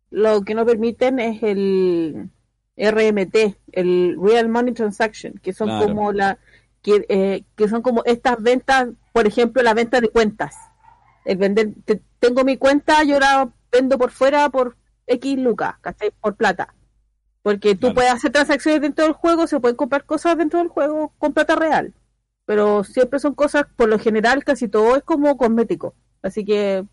[0.10, 2.30] lo que no permiten es el
[2.78, 5.88] RMT, el Real Money Transaction, que son Claro.
[5.88, 6.40] como la
[6.82, 10.56] que, eh, que son como estas ventas, por ejemplo, la venta de cuentas.
[11.26, 16.12] El vender, te- tengo mi cuenta, yo la vendo por fuera por X lucas, ¿cachai?
[16.22, 16.74] Por plata.
[17.48, 17.96] Porque tú Claro.
[17.96, 21.56] puedes hacer transacciones dentro del juego, se pueden comprar cosas dentro del juego con plata
[21.56, 21.94] real.
[22.46, 25.96] Pero siempre son cosas, por lo general, casi todo es como cosmético.
[26.22, 26.84] Así que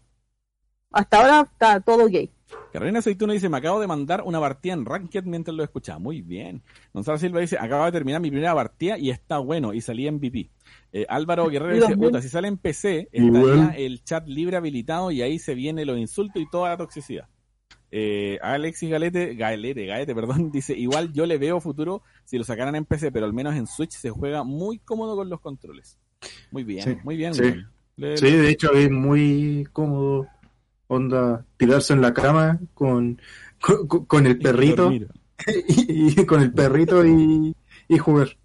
[0.93, 2.31] hasta ahora está todo gay.
[2.73, 5.99] Carolina Aceituno dice, me acabo de mandar una partida en Ranked mientras lo escuchaba.
[5.99, 6.63] Muy bien.
[6.93, 10.15] Gonzalo Silva dice, acabo de terminar mi primera partida y está bueno y salí en
[10.19, 10.51] MVP.
[10.93, 15.21] Eh, Álvaro Guerrero dice, puta, si sale en PC, estaría el chat libre habilitado y
[15.21, 17.27] ahí se viene los insultos y toda la toxicidad.
[17.97, 22.74] Eh, Alexis Galete, Galete, Gaete, perdón, dice, igual yo le veo futuro si lo sacaran
[22.74, 25.97] en PC, pero al menos en Switch se juega muy cómodo con los controles.
[26.51, 27.34] Muy bien, Sí, muy bien.
[27.34, 27.55] sí.
[27.97, 30.26] Le- Sí, de hecho es muy cómodo,
[30.88, 33.20] onda, tirarse en la cama con,
[34.09, 34.90] con, el perrito
[35.68, 37.55] y, y con el perrito y,
[37.86, 38.36] y jugar.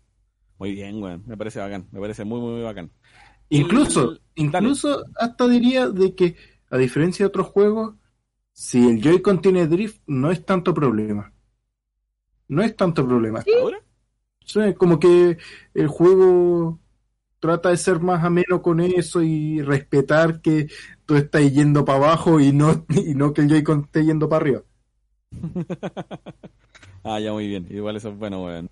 [0.60, 1.24] Muy bien, weón.
[1.26, 1.88] Me parece bacán.
[1.92, 2.92] Me parece muy, muy, muy bacán.
[3.50, 6.36] Incluso, El- incluso hasta diría de que,
[6.70, 7.96] a diferencia de otros juegos,
[8.60, 11.32] si el Joy-Con tiene drift, no es tanto problema.
[12.50, 13.42] No es tanto problema.
[13.62, 13.80] ¿Ahora?
[14.44, 15.38] Sí, como que
[15.74, 16.78] el juego
[17.40, 20.68] trata de ser más ameno con eso y respetar que
[21.06, 24.42] tú estás yendo para abajo y no, y no que el Joy-Con esté yendo para
[24.42, 24.64] arriba.
[27.02, 27.66] Ah, ya, muy bien.
[27.70, 28.70] Igual eso es bueno, weón.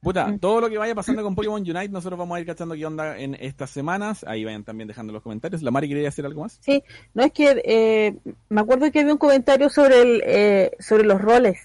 [0.00, 2.86] Puta, todo lo que vaya pasando con Pokémon Unite, nosotros vamos a ir cachando qué
[2.86, 4.24] onda en estas semanas.
[4.28, 5.62] Ahí vayan también dejando los comentarios.
[5.62, 6.58] ¿La Mari quería decir algo más?
[6.60, 6.84] Sí,
[7.14, 8.16] no es que eh,
[8.48, 11.58] me acuerdo que había un comentario sobre el eh, sobre los roles.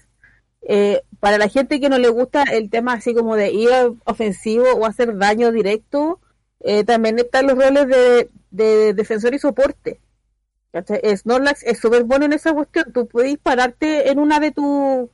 [0.62, 3.68] Eh, para la gente que no le gusta el tema así como de ir
[4.04, 6.20] ofensivo o hacer daño directo,
[6.60, 10.00] eh, también están los roles de, de defensor y soporte.
[10.72, 12.92] Snorlax es súper bueno en esa cuestión.
[12.92, 15.10] Tú puedes pararte en una de tus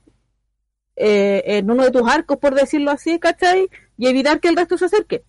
[0.99, 3.69] eh, en uno de tus arcos, por decirlo así, ¿cachai?
[3.97, 5.23] Y evitar que el resto se acerque.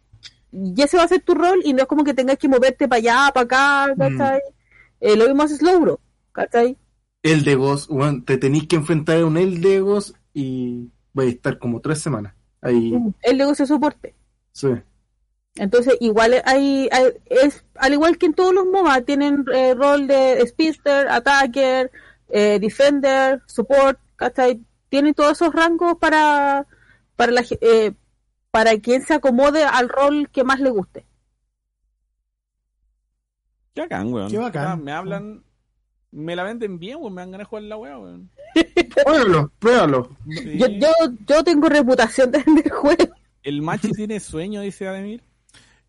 [0.53, 2.89] Y ese va a ser tu rol y no es como que tengas que moverte
[2.89, 4.41] para allá, para acá, ¿cachai?
[5.01, 6.01] Eh, lo mismo hace Slowbro,
[6.33, 6.77] ¿cachai?
[7.23, 11.29] El de Ghost, weón, te tenéis que enfrentar a un El de Ghost y vais
[11.29, 12.35] a estar como tres semanas.
[12.63, 12.93] Ahí,
[13.23, 14.15] El negocio de soporte.
[14.53, 14.69] sí.
[15.57, 20.07] Entonces, igual hay, hay- es, al igual que en todos los MOBA, tienen eh, rol
[20.07, 21.91] de Speedster, Attacker,
[22.29, 24.61] eh, Defender, Support, ¿cachai?
[24.91, 26.67] Tienen todos esos rangos para,
[27.17, 27.93] para, la, ge- eh,
[28.51, 31.07] para quien se acomode al rol que más le guste.
[33.75, 34.31] Qué bacán, weón.
[34.31, 34.67] Qué bacán.
[34.67, 35.43] Ah, me hablan,
[36.11, 37.15] me la venden bien, weón.
[37.15, 38.31] Me dan ganas de jugar la weá, weón.
[39.05, 40.17] Pruébalo, pruébalo.
[40.29, 40.59] Sí.
[40.59, 40.89] Yo, yo,
[41.27, 43.09] yo tengo reputación de vender juegos.
[43.43, 45.23] El Machi tiene sueño, dice Ademir.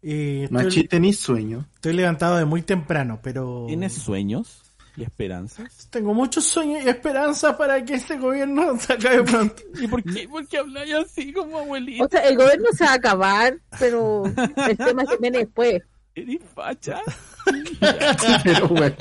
[0.03, 1.65] Eh, estoy, Machi, tenéis sueño.
[1.75, 4.61] estoy levantado de muy temprano, pero ¿Tienes sueños
[4.97, 5.87] y esperanzas?
[5.89, 9.61] tengo muchos sueños y esperanzas para que este gobierno se acabe pronto.
[9.79, 10.27] ¿Y por qué?
[10.27, 12.05] ¿Por qué habláis así como abuelita?
[12.05, 15.81] O sea, el gobierno se va a acabar, pero el tema que viene después.
[16.13, 16.99] ¿Eres facha?
[18.43, 18.93] Pero, weón.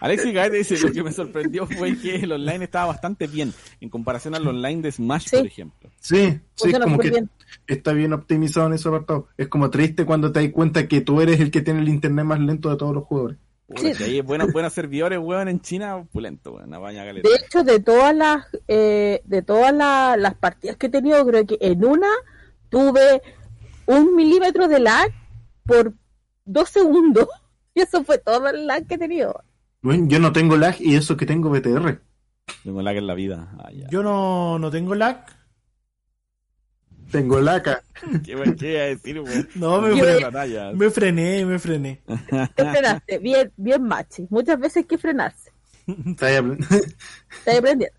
[0.00, 3.88] Alexis Gaete dice, lo que me sorprendió fue que el online estaba bastante bien en
[3.88, 5.36] comparación al online de Smash, Sí.
[5.38, 5.90] por ejemplo.
[6.00, 7.30] Sí, sí, como que bien.
[7.66, 9.28] está bien optimizado en ese apartado.
[9.36, 12.24] Es como triste cuando te das cuenta que tú eres el que tiene el internet
[12.24, 13.38] más lento de todos los jugadores.
[13.74, 13.92] Sí.
[14.02, 17.28] hay buenos, buenos servidores, weón, en China, pulento, weón, una baña galeta.
[17.28, 21.44] De hecho, de todas las eh, de todas la- las partidas que he tenido, creo
[21.46, 22.08] que en una
[22.68, 23.22] tuve
[23.86, 25.10] un milímetro de lag
[25.64, 25.92] por
[26.44, 27.28] dos segundos.
[27.74, 29.44] Y eso fue todo el lag que he tenido.
[29.82, 32.00] Bueno, yo no tengo lag y eso que tengo BTR.
[32.64, 33.52] Tengo lag en la vida.
[33.58, 33.86] Ah, ya.
[33.90, 35.26] Yo no, no tengo lag.
[37.10, 37.82] Tengo laca.
[38.24, 39.48] ¿Qué, weón, qué iba a decir, weón?
[39.54, 40.72] No, me, Yo- fre- La talla.
[40.72, 42.02] me frené, me frené.
[42.54, 44.26] Te frenaste, bien, bien machi.
[44.30, 45.50] Muchas veces hay que frenarse.
[45.86, 47.96] Está Estás aprendiendo.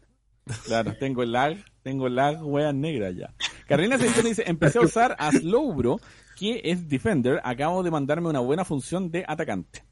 [0.66, 3.34] Claro, tengo lag, tengo lag, weón negra ya.
[3.68, 6.00] Carolina Seitón dice, empecé a usar a Slowbro,
[6.38, 9.84] que es Defender, acabo de mandarme una buena función de atacante.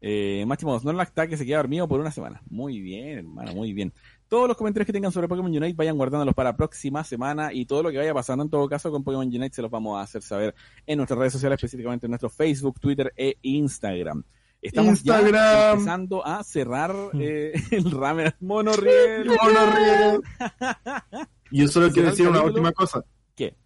[0.00, 2.40] Eh, Máximo Snorlax está que se queda dormido por una semana.
[2.48, 3.92] Muy bien, hermano, muy bien.
[4.28, 7.82] Todos los comentarios que tengan sobre Pokémon Unite vayan guardándolos para próxima semana y todo
[7.82, 10.20] lo que vaya pasando en todo caso con Pokémon Unite se los vamos a hacer
[10.22, 10.54] saber
[10.86, 14.22] en nuestras redes sociales, específicamente en nuestro Facebook, Twitter e Instagram.
[14.60, 15.72] Estamos ya Instagram.
[15.72, 19.28] empezando a cerrar eh, el ramen monorriel.
[19.42, 20.20] Monorriel.
[21.50, 22.54] Y yo solo ¿Será quiero decir una capítulo?
[22.54, 23.04] última cosa.
[23.34, 23.56] ¿Qué?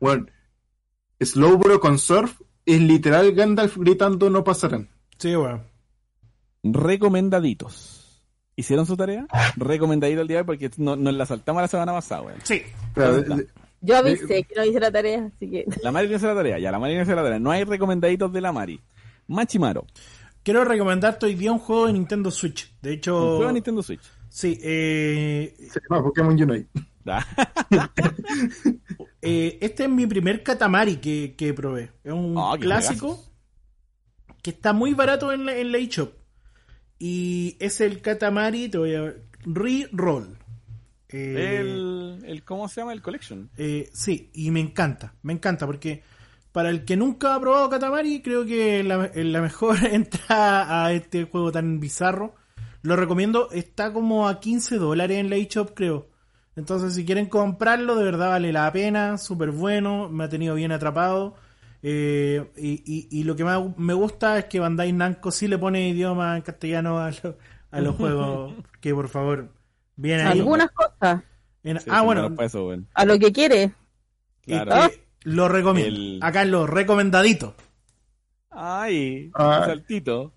[0.00, 0.24] Bueno,
[1.20, 4.88] Slowbro con Surf es literal Gandalf gritando no pasarán.
[5.18, 5.62] Sí, weón.
[6.62, 7.95] recomendaditos.
[8.56, 9.26] ¿Hicieron su tarea?
[9.56, 12.38] Recomendadito el día de hoy porque no- nos la saltamos la semana pasada, weón.
[12.42, 12.62] Sí.
[12.94, 13.22] Pero,
[13.82, 16.58] Yo avisé que no hice la tarea, así que La Mari no hizo la tarea,
[16.58, 17.38] ya, la Mari no hizo la tarea.
[17.38, 18.80] No hay recomendaditos de la Mari.
[19.28, 19.86] Machimaro,
[20.42, 22.72] Quiero recomendarte hoy día un juego de Nintendo Switch.
[22.80, 24.00] De hecho, un juego de Nintendo Switch.
[24.28, 26.68] sí, eh, se llama Pokémon Unite.
[27.08, 27.24] Ah,
[29.22, 31.92] eh, este es mi primer Katamari que, que probé.
[32.02, 33.22] Es un Ah, clásico
[34.42, 36.12] que está muy barato en la, en la eShop.
[36.98, 40.38] Y es el Katamari, te voy a Re-Roll.
[41.08, 42.92] Eh, el, el, ¿Cómo se llama?
[42.92, 43.50] El Collection.
[43.56, 46.02] Eh, sí, y me encanta, me encanta, porque
[46.52, 51.24] para el que nunca ha probado Katamari, creo que la, la mejor entrada a este
[51.24, 52.34] juego tan bizarro.
[52.82, 56.08] Lo recomiendo, está como a 15 dólares en la eShop, creo.
[56.56, 60.72] Entonces, si quieren comprarlo, de verdad vale la pena, súper bueno, me ha tenido bien
[60.72, 61.34] atrapado.
[61.82, 65.58] Eh, y, y- y lo que más me gusta es que Bandai Namco sí le
[65.58, 67.36] pone idioma en castellano a, lo-
[67.70, 69.52] a los juegos, que por favor,
[69.96, 70.38] bien ahí.
[70.38, 71.22] algunas cosas,
[71.62, 72.34] En- Sí, ah, bueno,
[72.94, 73.72] a lo que quiere.
[74.42, 74.74] Claro.
[74.84, 75.88] este, lo recomiendo.
[75.96, 77.54] El- Acá en lo recomendadito.
[78.50, 79.58] Ay, Ah.
[79.60, 80.32] un saltito.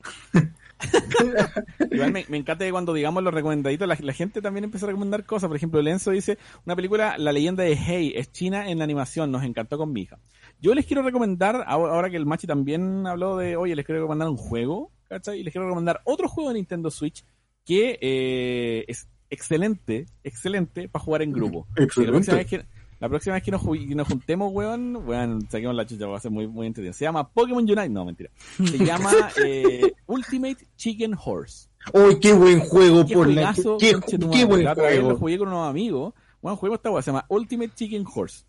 [1.90, 4.88] Igual me, me encanta que cuando digamos los recomendaditos, la, la gente también empieza a
[4.88, 5.48] recomendar cosas.
[5.48, 9.30] Por ejemplo, Lenzo dice, una película, La leyenda de Hey, es china en la animación,
[9.30, 10.18] nos encantó con mi hija.
[10.60, 14.28] Yo les quiero recomendar, ahora que el Machi también habló de, oye, les quiero recomendar
[14.28, 15.40] un juego, ¿cachai?
[15.40, 17.24] Y les quiero recomendar otro juego de Nintendo Switch
[17.64, 21.66] que eh, es excelente, excelente para jugar en grupo.
[21.76, 22.46] Y La próxima vez Excelente.
[22.46, 26.20] que, la próxima vez que nos, nos juntemos, weón, weón, saquemos la chucha, va a
[26.20, 26.92] ser muy, muy entretenido.
[26.92, 28.30] Se llama Pokémon Unite, no, mentira.
[28.56, 29.12] Se llama
[29.44, 31.68] eh, Ultimate Chicken Horse.
[31.92, 34.44] ¡Uy, qué buen juego Qué por la juegazo, qué, tu qué madre.
[34.46, 35.16] buen La lo juego!
[35.16, 36.14] jugué con unos amigos.
[36.42, 38.44] Bueno, juego esta weá, se llama Ultimate Chicken Horse.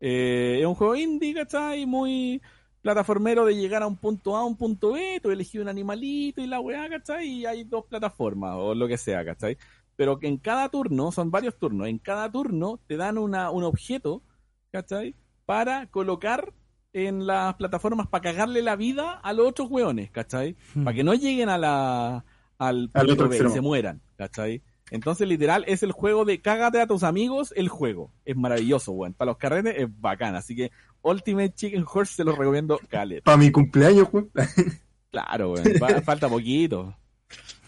[0.00, 1.84] Eh, es un juego indie, ¿cachai?
[1.86, 2.40] Muy
[2.80, 6.40] plataformero de llegar a un punto A a un punto B, tú elegís un animalito
[6.40, 7.26] y la weá, ¿cachai?
[7.28, 9.58] Y hay dos plataformas o lo que sea, ¿cachai?
[9.98, 13.64] Pero que en cada turno, son varios turnos, en cada turno te dan una, un
[13.64, 14.22] objeto,
[14.70, 15.16] ¿cachai?
[15.44, 16.52] Para colocar
[16.92, 20.54] en las plataformas para cagarle la vida a los otros weones, ¿cachai?
[20.72, 20.84] Hmm.
[20.84, 22.24] Para que no lleguen a la,
[22.58, 24.62] al Al punto otro B se mueran, ¿cachai?
[24.92, 28.12] Entonces, literal, es el juego de cágate a tus amigos, el juego.
[28.24, 29.14] Es maravilloso, weón.
[29.14, 30.36] Para los carretes es bacán.
[30.36, 30.70] Así que
[31.02, 33.24] Ultimate Chicken Horse se los recomiendo, Caleb.
[33.24, 34.30] Para mi cumpleaños, weón.
[35.10, 35.64] Claro, weón.
[36.04, 36.94] Falta poquito.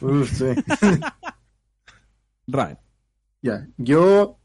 [0.00, 0.44] Uh, sí.
[2.46, 2.78] Raven.
[3.42, 4.38] Ya, yo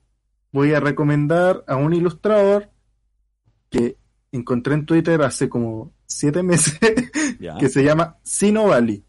[0.51, 2.69] voy a recomendar a un ilustrador
[3.69, 3.97] que
[4.31, 6.79] encontré en Twitter hace como siete meses
[7.39, 7.57] Ya.
[7.57, 9.03] que se llama Sino Valley.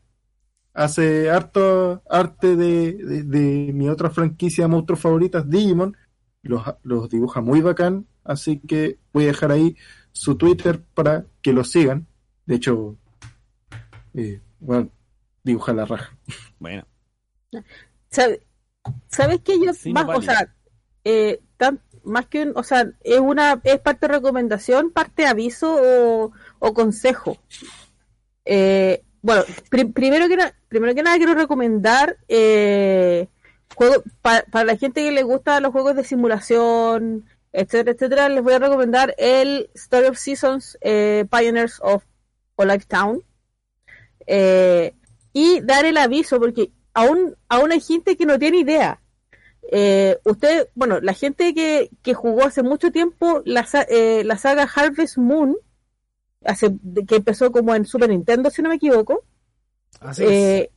[0.74, 5.96] Hace harto arte de, de, de mi otra franquicia de monstruos favoritas, Digimon.
[6.42, 9.76] Los, los dibuja muy bacán, así que voy a dejar ahí
[10.12, 12.06] su Twitter para que lo sigan.
[12.44, 12.96] De hecho,
[14.14, 14.90] eh, bueno,
[15.42, 16.16] dibuja la raja.
[16.60, 16.86] Bueno.
[18.10, 18.45] ¿Sabe-
[19.08, 20.54] ¿Sabes que yo Sí, no más, o sea,
[21.04, 25.76] eh, tan- más que un, o sea, es una es parte de recomendación, parte aviso
[25.80, 27.38] o, o consejo.
[28.44, 30.36] Eh, bueno, pri- primero que
[30.68, 33.28] primero que nada quiero recomendar eh,
[33.74, 38.42] juego pa- para la gente que le gusta los juegos de simulación, etcétera, etcétera, les
[38.42, 42.04] voy a recomendar el Story of Seasons eh, Pioneers of
[42.56, 43.20] Olive Town.
[44.26, 44.94] Eh,
[45.32, 49.00] y dar el aviso porque aún, aún hay gente que no tiene idea.
[49.70, 54.68] Eh, usted, bueno, la gente que, que jugó hace mucho tiempo la, eh, la saga
[54.74, 55.56] Harvest Moon,
[56.44, 56.70] hace,
[57.06, 59.24] que empezó como en Super Nintendo, si no me equivoco,
[60.00, 60.30] Así es.
[60.30, 60.70] eh,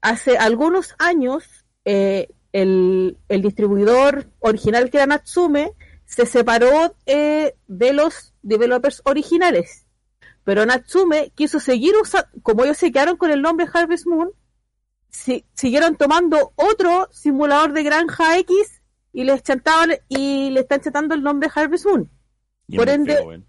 [0.00, 1.44] hace algunos años
[1.84, 5.72] eh, el, el distribuidor original que era Natsume
[6.04, 9.86] se separó eh, de los developers originales.
[10.44, 14.30] Pero Natsume quiso seguir usando, como ellos se quedaron con el nombre Harvest Moon,
[15.10, 18.82] si- siguieron tomando otro simulador de granja X
[19.12, 22.10] y les chantaban y le están chantando el nombre Harvest Moon.
[22.68, 23.42] Y Por ende- feo.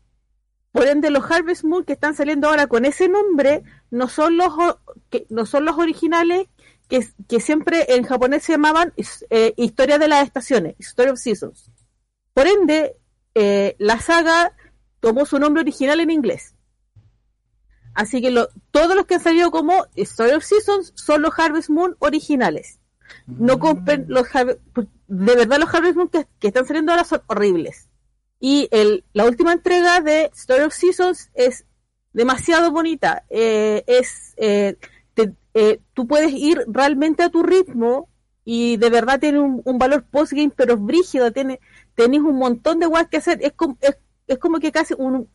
[0.71, 4.53] Por ende, los Harvest Moon que están saliendo ahora con ese nombre no son los
[5.09, 6.47] que no son los originales
[6.87, 8.93] que, que siempre en japonés se llamaban
[9.31, 11.71] eh, Historia de las Estaciones, Story of Seasons.
[12.33, 12.95] Por ende,
[13.33, 14.55] eh, la saga
[14.99, 16.53] tomó su nombre original en inglés.
[17.97, 21.69] Así que lo- todos los que han salido como Story of Seasons son los Harvest
[21.69, 22.79] Moon originales.
[23.25, 24.27] No compren los
[25.07, 27.89] de verdad los Harvest Moon que, que están saliendo ahora son horribles.
[28.39, 31.65] Y el, la última entrega de Story of Seasons es
[32.13, 33.23] demasiado bonita.
[33.31, 34.75] Eh, es eh,
[35.15, 38.09] te- eh, tú puedes ir realmente a tu ritmo
[38.45, 41.31] y de verdad tiene un, un valor postgame, pero es brígido.
[41.31, 41.59] Tiene,
[41.95, 43.39] tenés un montón de guas que hacer.
[43.41, 45.27] Es como, es, es como que casi un,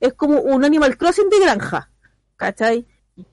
[0.00, 1.86] es como un Animal Crossing de granja.
[2.40, 2.86] ¿Cachai?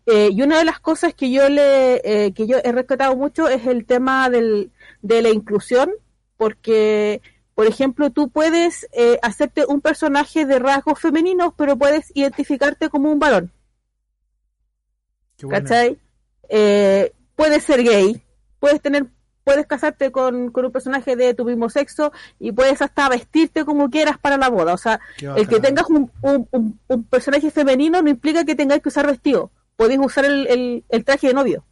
[0.06, 3.48] Eh, y una de las cosas que yo le eh, que yo he rescatado mucho
[3.48, 4.70] es el tema del,
[5.02, 5.90] de la inclusión,
[6.36, 7.22] porque
[7.56, 13.10] por ejemplo, tú puedes eh, hacerte un personaje de rasgos femeninos, pero puedes identificarte como
[13.10, 13.54] un varón,
[15.38, 15.48] Qué.
[15.48, 15.98] ¿cachai?
[16.50, 18.22] Eh, puedes ser gay,
[18.60, 19.06] puedes tener,
[19.48, 23.90] puedes casarte con, con un personaje de tu mismo sexo y puedes hasta vestirte como
[23.90, 24.74] quieras para la boda.
[24.74, 25.00] O sea,
[25.38, 29.08] el que tengas un, un- un- un personaje femenino no implica que tengáis que usar
[29.08, 29.50] vestido.
[29.78, 31.64] Podéis usar el, el- el traje de novio.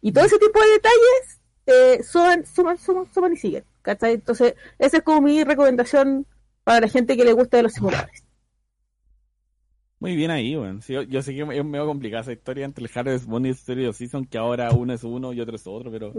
[0.00, 3.64] Y todo ese tipo de detalles eh, suman, suman, suman, suman y siguen.
[3.82, 4.14] ¿cachai?
[4.14, 6.26] Entonces, esa es como mi recomendación
[6.64, 8.24] para la gente que le gusta de los simuladores.
[10.00, 10.82] Muy bien ahí, weón.
[10.82, 13.48] Sí, yo, yo sé que es medio complicada esa historia entre el Harvest Moon y
[13.48, 16.12] el Season, que ahora uno es uno y otro es otro, pero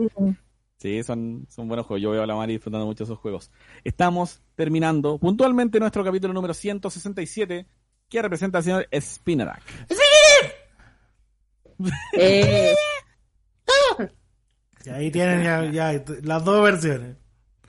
[0.78, 2.02] sí, son, son buenos juegos.
[2.02, 3.52] Yo veo a la Mari disfrutando mucho esos juegos.
[3.84, 7.66] Estamos terminando puntualmente nuestro capítulo número 167,
[8.10, 9.62] que representa al señor Spinarak.
[12.14, 12.74] Eh,
[14.86, 17.18] Y ahí tienen ya, ya las dos versiones.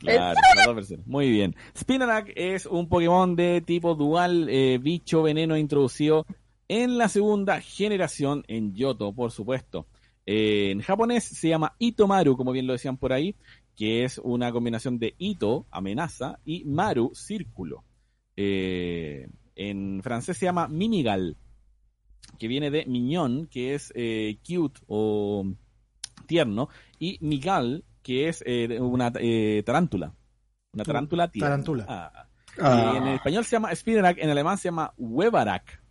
[0.01, 1.07] Claro, las dos versiones.
[1.07, 1.55] Muy bien.
[1.77, 6.27] Spinarak es un Pokémon de tipo dual, eh, bicho veneno introducido
[6.69, 9.87] En la segunda generación, en Yoto, por supuesto.
[10.25, 13.35] Eh, en japonés se llama Itomaru, como bien lo decían por ahí,
[13.77, 17.85] que es una combinación de Ito, amenaza, y Maru, círculo.
[18.37, 21.37] Eh, en francés se llama Minigal,
[22.39, 23.93] que viene de miñón, que es
[24.47, 25.45] cute o
[26.27, 30.15] tierno, y Migal, que es eh, una eh, tarántula.
[30.73, 31.49] Una tarántula tierna.
[31.49, 31.87] Tarántula.
[31.89, 32.27] Ah.
[32.59, 32.93] Ah.
[32.95, 35.83] Y en español se llama Spinnerak, en alemán se llama Webarak,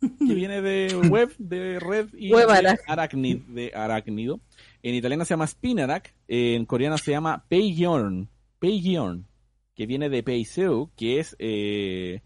[0.00, 4.40] que viene de web, de red y de aracnid, de arácnido.
[4.82, 9.26] En italiano se llama Spinnerak, en coreano se llama Peigyorn, Peigyorn,
[9.74, 12.22] que viene de Peiseu, que es eh,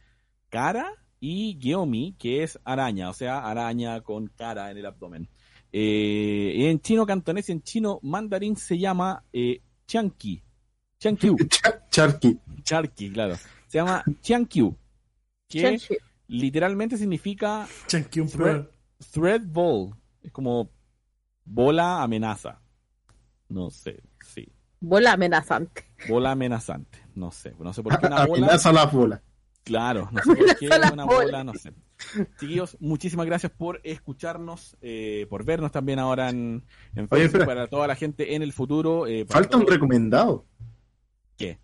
[0.51, 0.93] cara,
[1.27, 5.29] y Gyomi, que es araña, o sea, araña con cara en el abdomen.
[5.77, 10.41] Eh, en chino cantonés y en chino mandarín se llama eh, Chanqui.
[11.01, 11.37] Chankyu.
[11.49, 12.39] Cha- Charqui.
[12.63, 13.35] Charqui, claro.
[13.67, 14.75] Se llama Chiankyu,
[15.49, 15.79] que
[16.29, 17.67] literalmente significa
[18.33, 18.71] pro-
[19.13, 19.95] thread ball.
[20.23, 20.71] Es como
[21.45, 22.61] bola amenaza.
[23.49, 24.49] No sé, sí.
[24.81, 25.85] Bola amenazante.
[26.09, 26.99] Bola amenazante.
[27.17, 27.53] No sé.
[27.59, 28.47] No sé por qué una bola.
[28.47, 29.21] Amenaza las bolas.
[29.65, 31.25] Claro, no sé por qué una bola.
[31.25, 31.73] bola, no sé.
[32.41, 36.65] Chiquillos, muchísimas gracias por escucharnos, eh, por vernos también ahora en,
[36.95, 39.07] en Oye, Facebook, para toda la gente en el futuro.
[39.07, 40.45] eh, Falta un recomendado.
[41.37, 41.59] ¿Qué?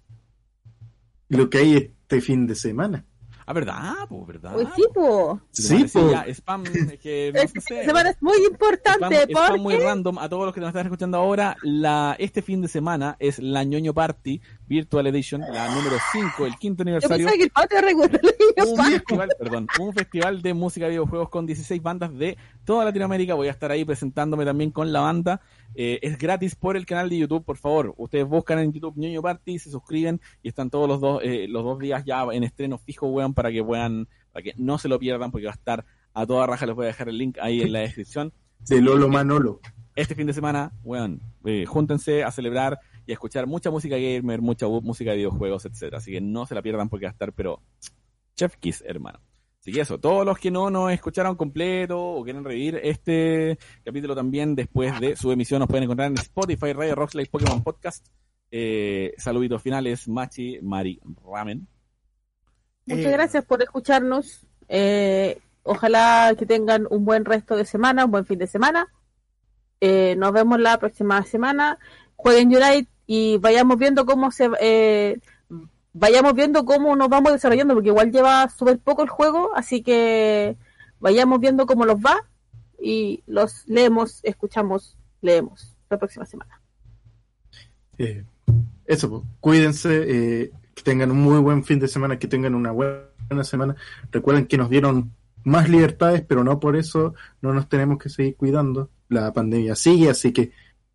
[1.29, 3.05] Lo que hay este fin de semana.
[3.47, 3.95] Ah, ¿verdad?
[4.09, 4.57] Pues, ¿verdad?
[4.57, 5.41] Uy, sí, po.
[5.51, 6.01] Sí, po.
[6.03, 6.11] po.
[6.13, 6.63] Ya, spam,
[7.03, 7.85] que no Este sé.
[7.85, 10.87] semana es muy importante Spam, spam muy porque random a todos los que nos están
[10.87, 11.57] escuchando ahora.
[11.63, 14.41] La, este fin de semana es la ñoño Party
[14.71, 17.27] Virtual Edition, la número 5, el quinto yo aniversario.
[17.27, 22.17] pensaba que el Un festival, perdón, un festival de música y videojuegos con 16 bandas
[22.17, 23.35] de toda Latinoamérica.
[23.35, 25.41] Voy a estar ahí presentándome también con la banda.
[25.75, 27.95] Eh, es gratis por el canal de YouTube, por favor.
[27.97, 31.65] Ustedes buscan en YouTube ñoño Party, se suscriben y están todos los dos, eh, los
[31.65, 35.01] dos días ya en estreno fijo, weón, para que puedan, para que no se lo
[35.01, 36.67] pierdan, porque va a estar a toda raja.
[36.67, 38.33] Les voy a dejar el link ahí en la descripción.
[38.69, 39.59] De Lolo Manolo.
[39.97, 42.79] este fin de semana, weón, eh, júntense a celebrar
[43.11, 45.99] y a escuchar mucha música gamer, mucha música de videojuegos, etcétera.
[45.99, 47.61] Así que no se la pierdan porque va a estar, pero
[48.37, 49.19] Chef Kiss, hermano.
[49.59, 54.15] Así que eso, todos los que no nos escucharon completo o quieren revivir este capítulo
[54.15, 58.07] también después de su emisión, nos pueden encontrar en Spotify, Radio Rockslide, Pokémon Podcast.
[58.53, 61.01] Eh, saluditos finales, Machi, Mari,
[61.31, 61.67] Ramen.
[62.87, 64.47] Muchas Eh, gracias por escucharnos.
[64.69, 68.87] Eh, ojalá que tengan un buen resto de semana, un buen fin de semana.
[69.81, 71.79] Eh, nos vemos la próxima semana.
[72.17, 75.19] Jueguen Unite y vayamos viendo cómo se eh,
[75.93, 80.57] vayamos viendo cómo nos vamos desarrollando, porque igual lleva súper poco el juego, así que
[81.01, 82.25] vayamos viendo cómo los va
[82.81, 86.61] y los leemos, escuchamos, leemos la próxima semana.
[88.87, 92.71] Eso, pues, cuídense, eh, que tengan un muy buen fin de semana, que tengan una
[92.71, 93.75] buena semana.
[94.13, 95.11] Recuerden que nos dieron
[95.43, 98.89] más libertades, pero no por eso no nos tenemos que seguir cuidando.
[99.09, 100.53] La pandemia sigue, así que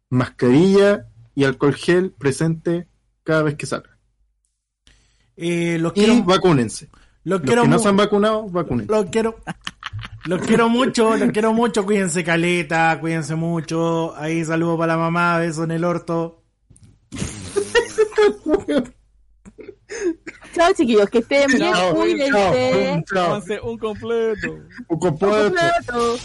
[0.10, 2.88] mascarilla y alcohol gel presente
[3.24, 3.98] cada vez que salga.
[5.36, 6.90] eh, los Y quiero, vacúnense.
[7.24, 8.92] los Los quiero que no se han vacunado, vacúnense.
[8.92, 9.38] Los quiero.
[10.26, 11.86] Los quiero mucho, los quiero mucho.
[11.86, 14.16] Cuídense caleta, cuídense mucho.
[14.16, 16.42] Ahí saludo para la mamá, beso en el orto.
[20.54, 23.60] Chao chiquillos, que estén bien, cuídense.
[23.62, 24.54] un completo.
[24.88, 25.00] Un.
[25.00, 26.18] Completo.